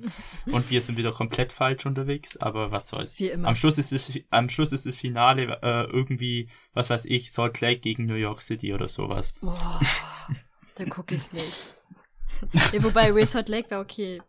und 0.46 0.70
wir 0.70 0.80
sind 0.80 0.96
wieder 0.96 1.12
komplett 1.12 1.52
falsch 1.52 1.86
unterwegs, 1.86 2.36
aber 2.36 2.70
was 2.70 2.88
soll's. 2.88 3.18
Wie 3.18 3.28
immer. 3.28 3.48
Am 3.48 3.56
Schluss 3.56 3.78
ist 3.78 3.92
es, 3.92 4.20
am 4.30 4.48
Schluss 4.48 4.72
ist 4.72 4.86
das 4.86 4.96
Finale 4.96 5.58
äh, 5.62 5.84
irgendwie, 5.90 6.48
was 6.72 6.88
weiß 6.88 7.04
ich, 7.06 7.32
Salt 7.32 7.60
Lake 7.60 7.80
gegen 7.80 8.06
New 8.06 8.14
York 8.14 8.40
City 8.40 8.72
oder 8.72 8.88
sowas. 8.88 9.34
Boah, 9.40 9.80
dann 10.76 10.88
guck 10.88 11.10
ich's 11.12 11.32
nicht. 11.32 11.74
ja, 12.72 12.82
wobei 12.82 13.12
Resort 13.12 13.48
Lake 13.48 13.70
war 13.70 13.80
okay. 13.80 14.22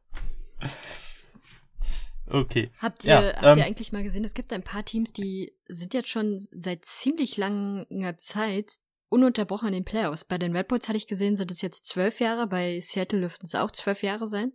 Okay. 2.36 2.70
Habt 2.80 3.06
ihr, 3.06 3.12
Ja, 3.12 3.22
habt 3.36 3.58
ihr 3.58 3.64
ähm, 3.64 3.70
eigentlich 3.70 3.94
mal 3.94 4.04
gesehen, 4.04 4.26
es 4.26 4.34
gibt 4.34 4.52
ein 4.52 4.64
paar 4.64 4.84
Teams, 4.84 5.14
die 5.14 5.54
sind 5.68 5.94
jetzt 5.94 6.10
schon 6.10 6.38
seit 6.52 6.84
ziemlich 6.84 7.38
langer 7.38 8.18
Zeit 8.18 8.74
ununterbrochen 9.08 9.70
in 9.70 9.74
den 9.74 9.86
Playoffs. 9.86 10.26
Bei 10.26 10.38
den 10.38 10.54
Red 10.54 10.68
Bulls 10.68 10.90
hatte 10.90 10.98
ich 10.98 11.08
gesehen, 11.08 11.38
sind 11.38 11.50
es 11.50 11.62
jetzt 11.62 11.86
zwölf 11.86 12.20
Jahre, 12.20 12.48
bei 12.48 12.82
Seattle 12.82 13.22
dürften 13.22 13.46
es 13.46 13.56
auch 13.56 13.72
zwölf 13.72 14.04
Jahre 14.04 14.28
sein. 14.28 14.52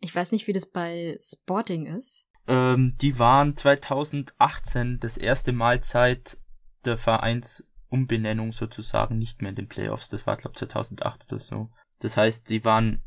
Ich 0.00 0.14
weiß 0.14 0.32
nicht, 0.32 0.46
wie 0.46 0.52
das 0.52 0.66
bei 0.66 1.16
Sporting 1.20 1.86
ist. 1.86 2.26
Ähm, 2.46 2.98
die 3.00 3.18
waren 3.18 3.56
2018 3.56 5.00
das 5.00 5.16
erste 5.16 5.52
Mal 5.52 5.82
seit 5.82 6.36
der 6.84 6.98
Vereinsumbenennung 6.98 8.52
sozusagen 8.52 9.16
nicht 9.16 9.40
mehr 9.40 9.50
in 9.50 9.56
den 9.56 9.68
Playoffs. 9.68 10.10
Das 10.10 10.26
war, 10.26 10.36
glaube 10.36 10.56
2008 10.56 11.32
oder 11.32 11.38
so. 11.38 11.70
Das 12.00 12.18
heißt, 12.18 12.50
die 12.50 12.64
waren 12.64 13.02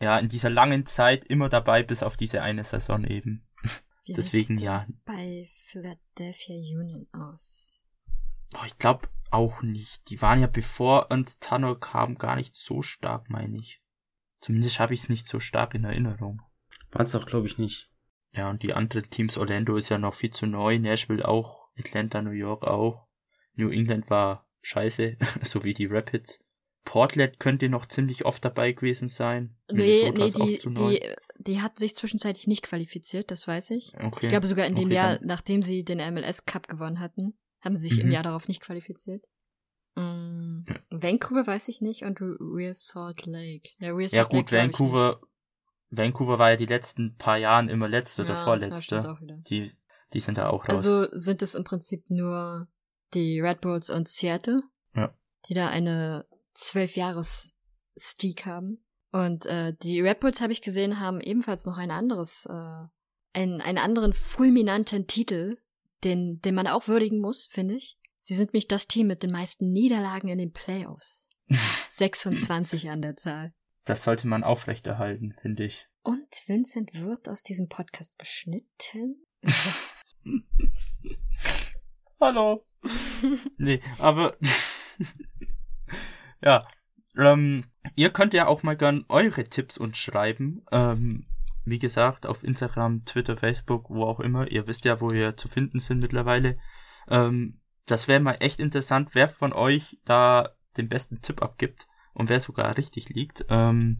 ja 0.00 0.18
in 0.18 0.28
dieser 0.28 0.50
langen 0.50 0.86
Zeit 0.86 1.24
immer 1.26 1.48
dabei, 1.48 1.82
bis 1.82 2.02
auf 2.02 2.16
diese 2.16 2.42
eine 2.42 2.64
Saison 2.64 3.04
eben. 3.04 3.46
Wie 4.04 4.14
Deswegen 4.14 4.58
ja. 4.58 4.86
bei 5.04 5.46
Philadelphia 5.48 6.56
Union 6.56 7.06
aus? 7.12 7.84
Boah, 8.50 8.64
ich 8.66 8.78
glaube, 8.78 9.08
auch 9.30 9.62
nicht. 9.62 10.08
Die 10.10 10.20
waren 10.20 10.40
ja 10.40 10.46
bevor 10.46 11.06
Ernst 11.10 11.42
Tanner 11.42 11.76
kam 11.76 12.16
gar 12.16 12.36
nicht 12.36 12.54
so 12.54 12.82
stark, 12.82 13.30
meine 13.30 13.56
ich. 13.56 13.82
Zumindest 14.40 14.80
habe 14.80 14.94
ich 14.94 15.00
es 15.00 15.08
nicht 15.08 15.26
so 15.26 15.38
stark 15.38 15.74
in 15.74 15.84
Erinnerung. 15.84 16.42
Waren 16.90 17.06
es 17.06 17.14
auch, 17.14 17.26
glaube 17.26 17.46
ich, 17.46 17.58
nicht. 17.58 17.90
Ja, 18.32 18.48
und 18.50 18.62
die 18.62 18.74
anderen 18.74 19.08
Teams, 19.10 19.36
Orlando 19.36 19.76
ist 19.76 19.88
ja 19.88 19.98
noch 19.98 20.14
viel 20.14 20.30
zu 20.30 20.46
neu, 20.46 20.78
Nashville 20.78 21.26
auch, 21.26 21.68
Atlanta, 21.78 22.22
New 22.22 22.30
York 22.30 22.64
auch. 22.64 23.06
New 23.54 23.70
England 23.70 24.08
war 24.08 24.48
scheiße, 24.62 25.16
so 25.42 25.64
wie 25.64 25.74
die 25.74 25.86
Rapids. 25.86 26.44
Portland 26.84 27.38
könnte 27.38 27.68
noch 27.68 27.86
ziemlich 27.86 28.24
oft 28.24 28.44
dabei 28.44 28.72
gewesen 28.72 29.08
sein. 29.08 29.56
Nee, 29.70 30.10
nee, 30.10 30.30
die, 30.30 30.58
die, 30.64 31.14
die 31.38 31.60
hat 31.60 31.78
sich 31.78 31.94
zwischenzeitlich 31.94 32.46
nicht 32.46 32.62
qualifiziert, 32.62 33.30
das 33.30 33.46
weiß 33.46 33.70
ich. 33.70 33.94
Okay. 33.96 34.26
Ich 34.26 34.28
glaube 34.28 34.46
sogar 34.46 34.66
in 34.66 34.74
dem 34.74 34.86
okay, 34.86 34.94
Jahr, 34.94 35.18
dann. 35.18 35.26
nachdem 35.26 35.62
sie 35.62 35.84
den 35.84 35.98
MLS 36.14 36.46
Cup 36.46 36.68
gewonnen 36.68 37.00
hatten, 37.00 37.38
haben 37.60 37.76
sie 37.76 37.88
sich 37.88 37.98
mhm. 37.98 38.04
im 38.04 38.10
Jahr 38.12 38.22
darauf 38.22 38.48
nicht 38.48 38.62
qualifiziert. 38.62 39.24
Mm, 39.96 40.62
Vancouver 40.90 41.46
weiß 41.46 41.68
ich 41.68 41.80
nicht 41.80 42.02
und 42.04 42.20
Real 42.20 42.74
Salt 42.74 43.26
Lake. 43.26 43.68
Ja, 43.78 43.92
Real 43.92 44.08
Salt 44.08 44.12
ja 44.12 44.24
gut, 44.24 44.50
Lake, 44.50 44.64
Vancouver, 44.64 45.20
Vancouver 45.90 46.38
war 46.38 46.50
ja 46.50 46.56
die 46.56 46.66
letzten 46.66 47.16
paar 47.16 47.36
Jahren 47.36 47.68
immer 47.68 47.88
letzte 47.88 48.22
ja, 48.22 48.30
oder 48.30 48.42
vorletzte. 48.42 49.18
Die, 49.48 49.72
die 50.12 50.20
sind 50.20 50.38
da 50.38 50.48
auch 50.48 50.68
raus. 50.68 50.86
Also 50.86 51.06
sind 51.12 51.42
es 51.42 51.54
im 51.54 51.64
Prinzip 51.64 52.04
nur 52.10 52.68
die 53.14 53.40
Red 53.40 53.60
Bulls 53.60 53.90
und 53.90 54.08
Seattle, 54.08 54.60
ja. 54.94 55.12
die 55.48 55.54
da 55.54 55.68
eine 55.68 56.26
zwölf 56.60 56.96
Jahres 56.96 57.58
Streak 57.96 58.46
haben. 58.46 58.84
Und 59.12 59.46
äh, 59.46 59.74
die 59.82 60.00
Red 60.00 60.20
Bulls 60.20 60.40
habe 60.40 60.52
ich 60.52 60.62
gesehen, 60.62 61.00
haben 61.00 61.20
ebenfalls 61.20 61.66
noch 61.66 61.78
ein 61.78 61.90
anderes, 61.90 62.46
äh, 62.46 62.84
einen, 63.32 63.60
einen 63.60 63.78
anderen 63.78 64.12
fulminanten 64.12 65.06
Titel, 65.06 65.56
den, 66.04 66.40
den 66.40 66.54
man 66.54 66.66
auch 66.66 66.86
würdigen 66.86 67.18
muss, 67.20 67.46
finde 67.46 67.74
ich. 67.74 67.98
Sie 68.22 68.34
sind 68.34 68.52
mich 68.52 68.68
das 68.68 68.86
Team 68.86 69.08
mit 69.08 69.22
den 69.22 69.32
meisten 69.32 69.72
Niederlagen 69.72 70.28
in 70.28 70.38
den 70.38 70.52
Playoffs. 70.52 71.28
26 71.88 72.90
an 72.90 73.02
der 73.02 73.16
Zahl. 73.16 73.52
Das 73.84 74.04
sollte 74.04 74.28
man 74.28 74.44
aufrechterhalten, 74.44 75.34
finde 75.40 75.64
ich. 75.64 75.88
Und 76.02 76.28
Vincent 76.46 76.94
wird 76.94 77.28
aus 77.28 77.42
diesem 77.42 77.68
Podcast 77.68 78.18
geschnitten. 78.18 79.26
Hallo. 82.20 82.64
nee, 83.58 83.80
aber 83.98 84.36
ja, 86.42 86.66
ähm, 87.16 87.64
ihr 87.96 88.10
könnt 88.10 88.34
ja 88.34 88.46
auch 88.46 88.62
mal 88.62 88.76
gern 88.76 89.04
eure 89.08 89.44
Tipps 89.44 89.78
uns 89.78 89.98
schreiben. 89.98 90.64
Ähm, 90.70 91.26
wie 91.64 91.78
gesagt, 91.78 92.26
auf 92.26 92.44
Instagram, 92.44 93.04
Twitter, 93.04 93.36
Facebook, 93.36 93.90
wo 93.90 94.04
auch 94.04 94.20
immer. 94.20 94.50
Ihr 94.50 94.66
wisst 94.66 94.84
ja, 94.84 95.00
wo 95.00 95.10
wir 95.10 95.36
zu 95.36 95.48
finden 95.48 95.78
sind 95.78 96.02
mittlerweile. 96.02 96.58
Ähm, 97.08 97.60
das 97.86 98.08
wäre 98.08 98.20
mal 98.20 98.36
echt 98.40 98.60
interessant, 98.60 99.10
wer 99.12 99.28
von 99.28 99.52
euch 99.52 99.98
da 100.04 100.50
den 100.76 100.88
besten 100.88 101.20
Tipp 101.20 101.42
abgibt 101.42 101.88
und 102.14 102.28
wer 102.28 102.40
sogar 102.40 102.76
richtig 102.76 103.08
liegt. 103.08 103.44
Ähm, 103.48 103.98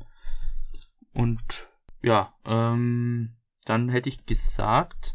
und 1.12 1.68
ja, 2.02 2.34
ähm, 2.44 3.36
dann 3.64 3.88
hätte 3.88 4.08
ich 4.08 4.26
gesagt, 4.26 5.14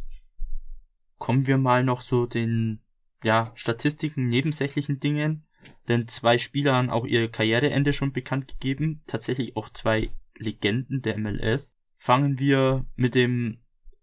kommen 1.18 1.48
wir 1.48 1.58
mal 1.58 1.84
noch 1.84 2.02
so 2.02 2.26
den 2.26 2.82
ja, 3.24 3.52
Statistiken, 3.56 4.28
nebensächlichen 4.28 5.00
Dingen. 5.00 5.48
Denn 5.88 6.08
zwei 6.08 6.38
Spieler 6.38 6.74
haben 6.74 6.90
auch 6.90 7.06
ihr 7.06 7.30
Karriereende 7.30 7.94
schon 7.94 8.12
bekannt 8.12 8.48
gegeben. 8.48 9.02
Tatsächlich 9.08 9.56
auch 9.56 9.70
zwei 9.70 10.12
Legenden 10.38 11.02
der 11.02 11.18
MLS. 11.18 11.78
Fangen 11.98 12.40
wir 12.40 12.86
mit 12.96 13.16
dem 13.16 13.60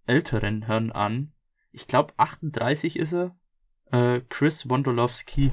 älteren 0.07 0.63
Herrn 0.63 0.91
an. 0.91 1.33
Ich 1.71 1.87
glaube 1.87 2.15
38 2.17 2.99
ist 2.99 3.13
er. 3.13 3.37
Äh, 3.91 4.23
Chris 4.29 4.69
Wondolowski 4.69 5.53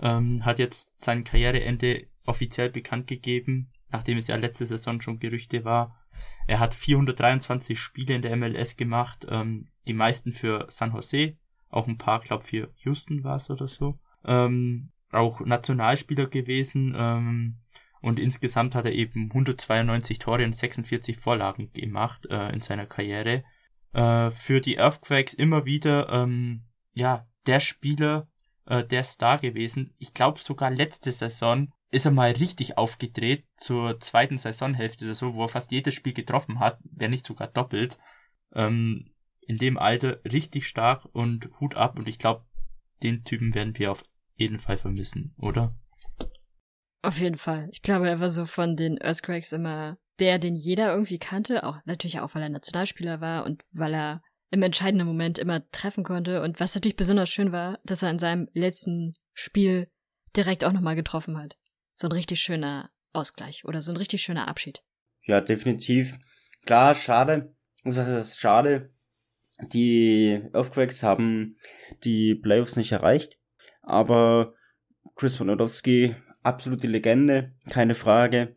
ähm, 0.00 0.44
hat 0.44 0.58
jetzt 0.58 1.02
sein 1.02 1.24
Karriereende 1.24 2.06
offiziell 2.24 2.70
bekannt 2.70 3.06
gegeben, 3.06 3.70
nachdem 3.90 4.18
es 4.18 4.26
ja 4.26 4.36
letzte 4.36 4.66
Saison 4.66 5.00
schon 5.00 5.18
Gerüchte 5.18 5.64
war. 5.64 5.96
Er 6.46 6.58
hat 6.58 6.74
423 6.74 7.78
Spiele 7.78 8.14
in 8.14 8.22
der 8.22 8.36
MLS 8.36 8.76
gemacht, 8.76 9.26
ähm, 9.28 9.66
die 9.86 9.94
meisten 9.94 10.32
für 10.32 10.66
San 10.68 10.92
Jose, 10.92 11.36
auch 11.68 11.86
ein 11.86 11.98
paar, 11.98 12.20
glaube 12.20 12.44
für 12.44 12.72
Houston 12.78 13.24
war 13.24 13.36
es 13.36 13.50
oder 13.50 13.68
so. 13.68 13.98
Ähm, 14.24 14.90
auch 15.10 15.40
Nationalspieler 15.40 16.26
gewesen 16.26 16.94
ähm, 16.96 17.58
und 18.00 18.18
insgesamt 18.18 18.74
hat 18.74 18.86
er 18.86 18.92
eben 18.92 19.28
192 19.30 20.18
Tore 20.18 20.44
und 20.44 20.54
46 20.56 21.16
Vorlagen 21.16 21.72
gemacht 21.72 22.26
äh, 22.30 22.50
in 22.52 22.60
seiner 22.60 22.86
Karriere. 22.86 23.44
Äh, 23.92 24.30
für 24.30 24.60
die 24.60 24.76
Earthquakes 24.76 25.34
immer 25.34 25.64
wieder 25.64 26.08
ähm, 26.10 26.64
ja 26.92 27.26
der 27.46 27.60
Spieler, 27.60 28.28
äh, 28.66 28.84
der 28.84 29.04
Star 29.04 29.38
gewesen. 29.38 29.94
Ich 29.98 30.14
glaube 30.14 30.38
sogar 30.40 30.70
letzte 30.70 31.12
Saison 31.12 31.72
ist 31.90 32.06
er 32.06 32.12
mal 32.12 32.30
richtig 32.30 32.78
aufgedreht 32.78 33.44
zur 33.56 33.98
zweiten 33.98 34.38
Saisonhälfte 34.38 35.06
oder 35.06 35.14
so, 35.14 35.34
wo 35.34 35.44
er 35.44 35.48
fast 35.48 35.72
jedes 35.72 35.94
Spiel 35.94 36.12
getroffen 36.12 36.60
hat, 36.60 36.78
wenn 36.84 37.10
nicht 37.10 37.26
sogar 37.26 37.48
doppelt. 37.48 37.98
Ähm, 38.54 39.10
in 39.40 39.56
dem 39.56 39.78
Alter 39.78 40.20
richtig 40.24 40.68
stark 40.68 41.06
und 41.12 41.50
Hut 41.58 41.74
ab 41.74 41.98
und 41.98 42.06
ich 42.06 42.20
glaube, 42.20 42.44
den 43.02 43.24
Typen 43.24 43.54
werden 43.54 43.76
wir 43.78 43.90
auf 43.90 44.02
jeden 44.40 44.58
Fall 44.58 44.78
vermissen, 44.78 45.34
oder? 45.38 45.76
Auf 47.02 47.18
jeden 47.18 47.36
Fall. 47.36 47.68
Ich 47.72 47.82
glaube, 47.82 48.08
er 48.08 48.20
war 48.20 48.30
so 48.30 48.46
von 48.46 48.74
den 48.74 48.98
Earthquakes 48.98 49.52
immer 49.52 49.98
der, 50.18 50.38
den 50.38 50.54
jeder 50.56 50.92
irgendwie 50.92 51.18
kannte, 51.18 51.64
auch 51.64 51.78
natürlich 51.84 52.20
auch, 52.20 52.34
weil 52.34 52.42
er 52.42 52.48
Nationalspieler 52.48 53.20
war 53.20 53.44
und 53.44 53.64
weil 53.72 53.94
er 53.94 54.22
im 54.50 54.62
entscheidenden 54.62 55.06
Moment 55.06 55.38
immer 55.38 55.68
treffen 55.70 56.04
konnte 56.04 56.42
und 56.42 56.60
was 56.60 56.74
natürlich 56.74 56.96
besonders 56.96 57.30
schön 57.30 57.52
war, 57.52 57.78
dass 57.84 58.02
er 58.02 58.10
in 58.10 58.18
seinem 58.18 58.48
letzten 58.52 59.14
Spiel 59.32 59.88
direkt 60.36 60.64
auch 60.64 60.72
nochmal 60.72 60.96
getroffen 60.96 61.38
hat. 61.38 61.56
So 61.92 62.08
ein 62.08 62.12
richtig 62.12 62.40
schöner 62.40 62.90
Ausgleich 63.12 63.64
oder 63.64 63.80
so 63.80 63.92
ein 63.92 63.96
richtig 63.96 64.22
schöner 64.22 64.48
Abschied. 64.48 64.82
Ja, 65.22 65.40
definitiv. 65.40 66.18
Klar, 66.66 66.94
schade. 66.94 67.54
Das 67.84 67.96
ist 67.96 68.40
schade. 68.40 68.92
Die 69.72 70.42
Earthquakes 70.52 71.02
haben 71.02 71.56
die 72.04 72.34
Playoffs 72.34 72.76
nicht 72.76 72.92
erreicht. 72.92 73.39
Aber 73.82 74.54
Chris 75.16 75.38
Wondolowski, 75.40 76.14
absolute 76.42 76.86
Legende, 76.86 77.52
keine 77.68 77.94
Frage. 77.94 78.56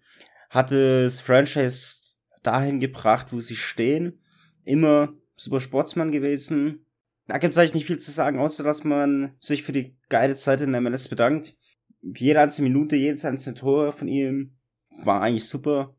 Hatte 0.50 1.04
das 1.04 1.22
Franchise 1.22 2.16
dahin 2.44 2.80
gebracht, 2.80 3.28
wo 3.32 3.40
sie 3.40 3.56
stehen. 3.56 4.20
Immer 4.64 5.14
super 5.36 5.60
Sportsmann 5.60 6.12
gewesen. 6.12 6.86
Da 7.28 7.38
gibt 7.38 7.54
es 7.54 7.58
eigentlich 7.58 7.74
nicht 7.74 7.88
viel 7.88 8.00
zu 8.00 8.12
sagen, 8.12 8.40
außer 8.40 8.64
dass 8.64 8.84
man 8.84 9.36
sich 9.40 9.64
für 9.64 9.72
die 9.72 9.96
geile 10.10 10.36
Zeit 10.36 10.62
in 10.62 10.72
der 10.72 10.82
MLS 10.82 11.08
bedankt. 11.08 11.56
Jede 12.02 12.42
einzelne 12.42 12.70
Minute, 12.70 12.98
jedes 12.98 13.24
einzelne 13.24 13.56
Tor 13.56 13.94
von 13.94 14.08
ihm 14.08 14.58
war 14.90 15.22
eigentlich 15.22 15.48
super. 15.48 15.96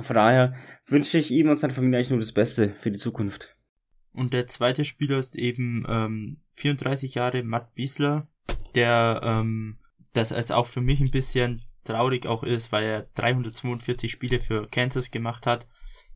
Von 0.00 0.16
daher 0.16 0.54
wünsche 0.86 1.18
ich 1.18 1.30
ihm 1.30 1.50
und 1.50 1.58
seiner 1.58 1.74
Familie 1.74 1.98
eigentlich 1.98 2.10
nur 2.10 2.18
das 2.18 2.32
Beste 2.32 2.70
für 2.78 2.90
die 2.90 2.98
Zukunft. 2.98 3.54
Und 4.14 4.32
der 4.32 4.46
zweite 4.46 4.84
Spieler 4.84 5.18
ist 5.18 5.36
eben 5.36 5.84
ähm, 5.88 6.40
34 6.54 7.14
Jahre 7.14 7.42
Matt 7.42 7.74
Biesler, 7.74 8.28
der 8.74 9.20
ähm, 9.22 9.78
das 10.12 10.32
als 10.32 10.50
auch 10.50 10.66
für 10.66 10.80
mich 10.80 11.00
ein 11.00 11.10
bisschen 11.10 11.60
traurig 11.84 12.26
auch 12.26 12.42
ist, 12.42 12.70
weil 12.72 12.84
er 12.84 13.02
342 13.14 14.10
Spiele 14.10 14.40
für 14.40 14.68
Kansas 14.68 15.10
gemacht 15.10 15.46
hat, 15.46 15.66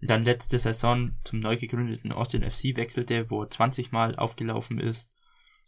dann 0.03 0.25
letzte 0.25 0.59
Saison 0.59 1.17
zum 1.25 1.41
neu 1.41 1.57
gegründeten 1.57 2.13
Austin 2.13 2.43
FC 2.43 2.77
wechselte, 2.77 3.31
wo 3.31 3.43
er 3.43 3.51
20 3.51 3.93
Mal 3.93 4.17
aufgelaufen 4.17 4.79
ist 4.79 5.11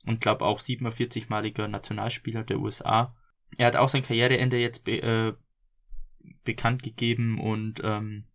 und 0.04 0.20
glaube 0.20 0.44
auch 0.44 0.60
47-maliger 0.60 1.68
Nationalspieler 1.68 2.44
der 2.44 2.60
USA. 2.60 3.16
Er 3.56 3.66
hat 3.66 3.76
auch 3.76 3.88
sein 3.88 4.02
Karriereende 4.02 4.58
jetzt 4.58 4.84
be 4.84 5.02
äh, 5.02 5.32
bekannt 6.44 6.82
gegeben 6.82 7.40
und 7.40 7.80
ähm, 7.82 8.26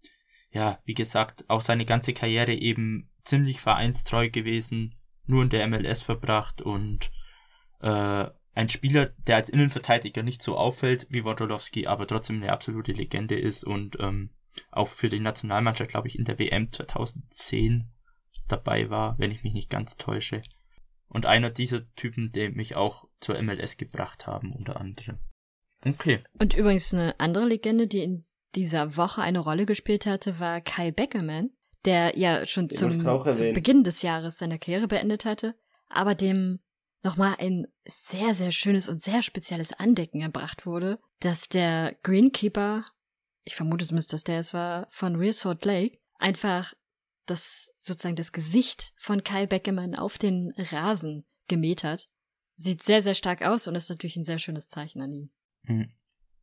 ja, 0.49 0.79
wie 0.85 0.95
gesagt, 0.95 1.45
auch 1.47 1.61
seine 1.61 1.85
ganze 1.85 2.13
Karriere 2.13 2.53
eben 2.53 3.09
ziemlich 3.23 3.59
vereinstreu 3.61 4.29
gewesen, 4.29 4.95
nur 5.25 5.43
in 5.43 5.49
der 5.49 5.67
MLS 5.67 6.01
verbracht 6.01 6.61
und 6.61 7.11
äh, 7.81 8.25
ein 8.53 8.69
Spieler, 8.69 9.11
der 9.27 9.37
als 9.37 9.49
Innenverteidiger 9.49 10.23
nicht 10.23 10.43
so 10.43 10.57
auffällt 10.57 11.07
wie 11.09 11.23
Wodolowski, 11.23 11.87
aber 11.87 12.07
trotzdem 12.07 12.37
eine 12.37 12.51
absolute 12.51 12.91
Legende 12.91 13.39
ist 13.39 13.63
und 13.63 13.97
ähm, 13.99 14.29
auch 14.71 14.87
für 14.87 15.09
die 15.09 15.19
Nationalmannschaft, 15.19 15.89
glaube 15.89 16.07
ich, 16.07 16.17
in 16.17 16.25
der 16.25 16.37
WM 16.37 16.71
2010 16.71 17.87
dabei 18.47 18.89
war, 18.89 19.17
wenn 19.17 19.31
ich 19.31 19.43
mich 19.43 19.53
nicht 19.53 19.69
ganz 19.69 19.97
täusche. 19.97 20.41
Und 21.07 21.27
einer 21.27 21.49
dieser 21.49 21.91
Typen, 21.95 22.29
die 22.29 22.49
mich 22.49 22.75
auch 22.75 23.07
zur 23.19 23.41
MLS 23.41 23.77
gebracht 23.77 24.27
haben, 24.27 24.51
unter 24.51 24.79
anderem. 24.79 25.19
Okay. 25.85 26.23
Und 26.39 26.55
übrigens 26.55 26.93
eine 26.93 27.19
andere 27.19 27.45
Legende, 27.45 27.87
die 27.87 28.03
in 28.03 28.25
dieser 28.55 28.97
Woche 28.97 29.21
eine 29.21 29.39
Rolle 29.39 29.65
gespielt 29.65 30.05
hatte, 30.05 30.39
war 30.39 30.61
Kyle 30.61 30.91
Beckerman, 30.91 31.51
der 31.85 32.17
ja 32.17 32.45
schon 32.45 32.69
zum, 32.69 33.01
zum 33.01 33.53
Beginn 33.53 33.83
des 33.83 34.01
Jahres 34.01 34.37
seine 34.37 34.59
Karriere 34.59 34.87
beendet 34.87 35.25
hatte, 35.25 35.55
aber 35.89 36.15
dem 36.15 36.59
nochmal 37.03 37.35
ein 37.39 37.67
sehr, 37.85 38.33
sehr 38.33 38.51
schönes 38.51 38.87
und 38.87 39.01
sehr 39.01 39.21
spezielles 39.21 39.73
Andecken 39.73 40.21
erbracht 40.21 40.65
wurde, 40.65 40.99
dass 41.19 41.49
der 41.49 41.95
Greenkeeper, 42.03 42.85
ich 43.43 43.55
vermute 43.55 43.85
zumindest, 43.85 44.13
dass 44.13 44.23
der 44.23 44.39
es 44.39 44.53
war, 44.53 44.87
von 44.89 45.15
Real 45.15 45.33
Salt 45.33 45.65
Lake, 45.65 45.99
einfach 46.17 46.73
das 47.25 47.71
sozusagen 47.75 48.15
das 48.15 48.31
Gesicht 48.31 48.93
von 48.95 49.23
Kyle 49.23 49.47
Beckerman 49.47 49.95
auf 49.95 50.17
den 50.17 50.53
Rasen 50.57 51.25
gemäht 51.47 51.83
hat. 51.83 52.09
sieht 52.55 52.83
sehr, 52.83 53.01
sehr 53.01 53.15
stark 53.15 53.41
aus 53.41 53.67
und 53.67 53.75
ist 53.75 53.89
natürlich 53.89 54.15
ein 54.15 54.23
sehr 54.23 54.37
schönes 54.37 54.67
Zeichen 54.67 55.01
an 55.01 55.11
ihn. 55.11 55.31
Mhm. 55.63 55.91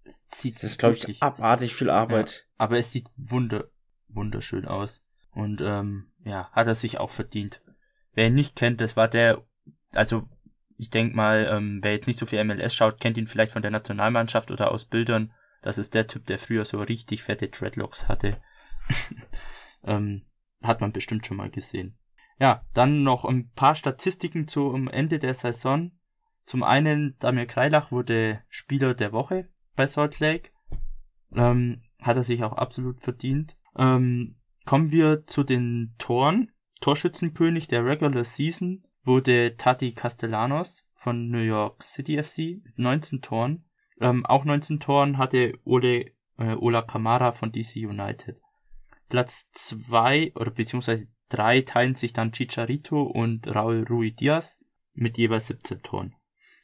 Es 0.04 0.24
sieht 0.26 0.56
Das 0.56 0.64
ist, 0.64 0.78
glaube 0.78 0.96
ich, 0.96 1.22
abartig 1.22 1.74
viel 1.74 1.90
Arbeit. 1.90 2.46
Ja, 2.48 2.54
aber 2.64 2.78
es 2.78 2.90
sieht 2.90 3.06
wunder, 3.16 3.70
wunderschön 4.08 4.66
aus. 4.66 5.02
Und 5.30 5.60
ähm, 5.60 6.12
ja, 6.24 6.50
hat 6.50 6.66
er 6.66 6.74
sich 6.74 6.98
auch 6.98 7.10
verdient. 7.10 7.62
Wer 8.12 8.26
ihn 8.26 8.34
nicht 8.34 8.56
kennt, 8.56 8.80
das 8.80 8.96
war 8.96 9.08
der, 9.08 9.46
also 9.94 10.28
ich 10.80 10.88
denk 10.88 11.14
mal, 11.14 11.46
ähm, 11.52 11.80
wer 11.82 11.92
jetzt 11.92 12.06
nicht 12.06 12.18
so 12.18 12.24
viel 12.24 12.42
MLS 12.42 12.74
schaut, 12.74 13.00
kennt 13.00 13.18
ihn 13.18 13.26
vielleicht 13.26 13.52
von 13.52 13.60
der 13.60 13.70
Nationalmannschaft 13.70 14.50
oder 14.50 14.72
aus 14.72 14.86
Bildern. 14.86 15.30
Das 15.60 15.76
ist 15.76 15.94
der 15.94 16.06
Typ, 16.06 16.24
der 16.24 16.38
früher 16.38 16.64
so 16.64 16.80
richtig 16.80 17.22
fette 17.22 17.48
Dreadlocks 17.48 18.08
hatte. 18.08 18.40
ähm, 19.84 20.22
hat 20.62 20.80
man 20.80 20.92
bestimmt 20.92 21.26
schon 21.26 21.36
mal 21.36 21.50
gesehen. 21.50 21.98
Ja, 22.38 22.64
dann 22.72 23.02
noch 23.02 23.26
ein 23.26 23.50
paar 23.50 23.74
Statistiken 23.74 24.48
zum 24.48 24.88
Ende 24.88 25.18
der 25.18 25.34
Saison. 25.34 25.92
Zum 26.46 26.62
einen, 26.62 27.14
Damir 27.18 27.44
Kreilach 27.44 27.92
wurde 27.92 28.42
Spieler 28.48 28.94
der 28.94 29.12
Woche 29.12 29.50
bei 29.76 29.86
Salt 29.86 30.18
Lake. 30.18 30.48
Ähm, 31.34 31.82
hat 32.00 32.16
er 32.16 32.24
sich 32.24 32.42
auch 32.42 32.54
absolut 32.54 33.02
verdient. 33.02 33.54
Ähm, 33.76 34.36
kommen 34.64 34.92
wir 34.92 35.26
zu 35.26 35.44
den 35.44 35.94
Toren. 35.98 36.50
Torschützenkönig 36.80 37.68
der 37.68 37.84
Regular 37.84 38.24
Season 38.24 38.82
wurde 39.10 39.56
Tati 39.56 39.90
Castellanos 39.90 40.86
von 40.94 41.30
New 41.30 41.40
York 41.40 41.82
City 41.82 42.22
FC 42.22 42.62
mit 42.62 42.78
19 42.78 43.20
Toren. 43.20 43.64
Ähm, 44.00 44.24
auch 44.24 44.44
19 44.44 44.78
Toren 44.78 45.18
hatte 45.18 45.58
Ole, 45.64 46.12
äh, 46.38 46.54
Ola 46.54 46.82
Kamara 46.82 47.32
von 47.32 47.50
DC 47.50 47.88
United. 47.88 48.40
Platz 49.08 49.50
zwei 49.50 50.30
oder 50.36 50.52
beziehungsweise 50.52 51.08
drei 51.28 51.62
teilen 51.62 51.96
sich 51.96 52.12
dann 52.12 52.30
Chicharito 52.30 53.02
und 53.02 53.48
Raul 53.48 53.84
Rui 53.90 54.12
Diaz 54.12 54.60
mit 54.94 55.18
jeweils 55.18 55.48
17 55.48 55.82
Toren. 55.82 56.14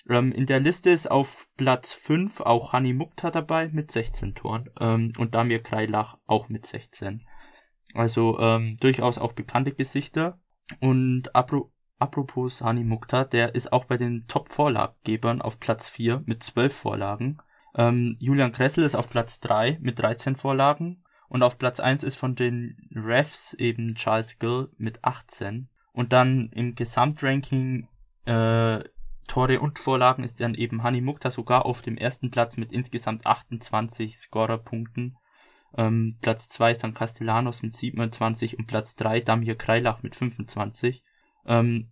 Ähm, 0.09 0.31
in 0.31 0.47
der 0.47 0.61
Liste 0.61 0.91
ist 0.91 1.11
auf 1.11 1.49
Platz 1.57 1.95
5 1.95 2.43
auch 2.43 2.73
Hani 2.73 2.93
Mukta 2.93 3.33
dabei 3.33 3.71
mit 3.71 3.91
16 3.91 4.37
Toren 4.37 4.71
ähm, 4.79 5.11
und 5.19 5.35
Damir 5.35 5.65
Kreilach 5.65 6.19
auch 6.27 6.49
mit 6.49 6.65
16. 6.65 7.27
Also 7.93 8.39
ähm, 8.39 8.77
durchaus 8.79 9.19
auch 9.19 9.33
bekannte 9.33 9.73
Gesichter. 9.73 10.39
Und 10.81 11.35
apro 11.35 11.73
apropos 11.99 12.63
Hani 12.63 12.85
Mukta, 12.85 13.25
der 13.25 13.55
ist 13.55 13.73
auch 13.73 13.85
bei 13.85 13.97
den 13.97 14.23
Top-Vorlaggebern 14.23 15.43
auf 15.43 15.61
Platz 15.61 15.89
4 15.89 16.23
mit 16.27 16.43
12 16.43 16.75
Vorlagen. 16.75 17.39
Ähm, 17.75 18.15
Julian 18.21 18.53
Kressel 18.53 18.85
ist 18.85 18.95
auf 18.95 19.09
Platz 19.09 19.41
3 19.41 19.79
mit 19.81 19.99
13 19.99 20.37
Vorlagen. 20.37 21.03
Und 21.29 21.43
auf 21.43 21.59
Platz 21.59 21.81
1 21.81 22.05
ist 22.05 22.17
von 22.17 22.35
den 22.35 22.89
Refs 22.95 23.53
eben 23.55 23.95
Charles 23.97 24.39
Gill 24.39 24.69
mit 24.79 25.05
18. 25.05 25.69
Und 25.93 26.13
dann 26.13 26.51
im 26.55 26.75
Gesamtranking 26.75 27.89
äh, 28.27 28.85
Tore 29.27 29.61
und 29.61 29.79
Vorlagen 29.79 30.23
ist 30.23 30.41
dann 30.41 30.55
eben 30.55 30.83
Hani 30.83 31.01
Mukta 31.01 31.31
sogar 31.31 31.67
auf 31.67 31.83
dem 31.83 31.97
ersten 31.97 32.31
Platz 32.31 32.57
mit 32.57 32.73
insgesamt 32.73 33.27
28 33.27 34.17
Scorerpunkten. 34.17 35.17
Ähm, 35.77 36.17
Platz 36.21 36.49
2 36.49 36.73
ist 36.73 36.85
dann 36.85 36.95
Castellanos 36.95 37.63
mit 37.63 37.75
27 37.75 38.59
und 38.59 38.67
Platz 38.67 38.95
3 38.97 39.21
Damir 39.21 39.57
Kreilach 39.57 40.03
mit 40.03 40.15
25. 40.15 41.03
Ähm, 41.47 41.91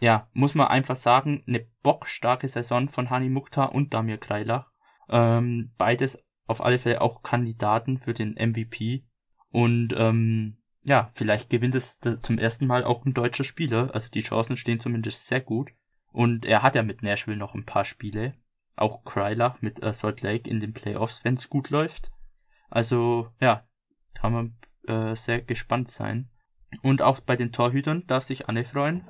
ja, 0.00 0.28
muss 0.32 0.54
man 0.54 0.68
einfach 0.68 0.96
sagen, 0.96 1.44
eine 1.46 1.66
bockstarke 1.82 2.48
Saison 2.48 2.88
von 2.88 3.10
Hani 3.10 3.28
Mukta 3.28 3.64
und 3.64 3.92
Damir 3.92 4.18
Kreilach. 4.18 4.70
Ähm, 5.08 5.72
beides 5.76 6.18
auf 6.46 6.64
alle 6.64 6.78
Fälle 6.78 7.00
auch 7.00 7.22
Kandidaten 7.22 7.98
für 7.98 8.14
den 8.14 8.32
MVP. 8.34 9.04
Und 9.50 9.94
ähm, 9.96 10.56
ja, 10.82 11.10
vielleicht 11.12 11.50
gewinnt 11.50 11.74
es 11.74 12.00
zum 12.00 12.38
ersten 12.38 12.66
Mal 12.66 12.84
auch 12.84 13.04
ein 13.04 13.14
deutscher 13.14 13.44
Spieler. 13.44 13.90
Also 13.92 14.08
die 14.08 14.22
Chancen 14.22 14.56
stehen 14.56 14.80
zumindest 14.80 15.26
sehr 15.26 15.40
gut. 15.40 15.70
Und 16.12 16.44
er 16.44 16.62
hat 16.62 16.74
ja 16.74 16.82
mit 16.82 17.02
Nashville 17.02 17.36
noch 17.36 17.54
ein 17.54 17.66
paar 17.66 17.84
Spiele. 17.84 18.34
Auch 18.76 19.04
Kreilach 19.04 19.60
mit 19.60 19.82
äh, 19.82 19.92
Salt 19.92 20.22
Lake 20.22 20.48
in 20.48 20.60
den 20.60 20.72
Playoffs, 20.72 21.24
wenn 21.24 21.34
es 21.34 21.50
gut 21.50 21.70
läuft. 21.70 22.10
Also 22.70 23.28
ja, 23.40 23.68
kann 24.14 24.32
man 24.32 24.56
äh, 24.86 25.14
sehr 25.14 25.42
gespannt 25.42 25.90
sein. 25.90 26.29
Und 26.82 27.02
auch 27.02 27.20
bei 27.20 27.36
den 27.36 27.52
Torhütern 27.52 28.04
darf 28.06 28.24
sich 28.24 28.48
Anne 28.48 28.64
freuen. 28.64 29.08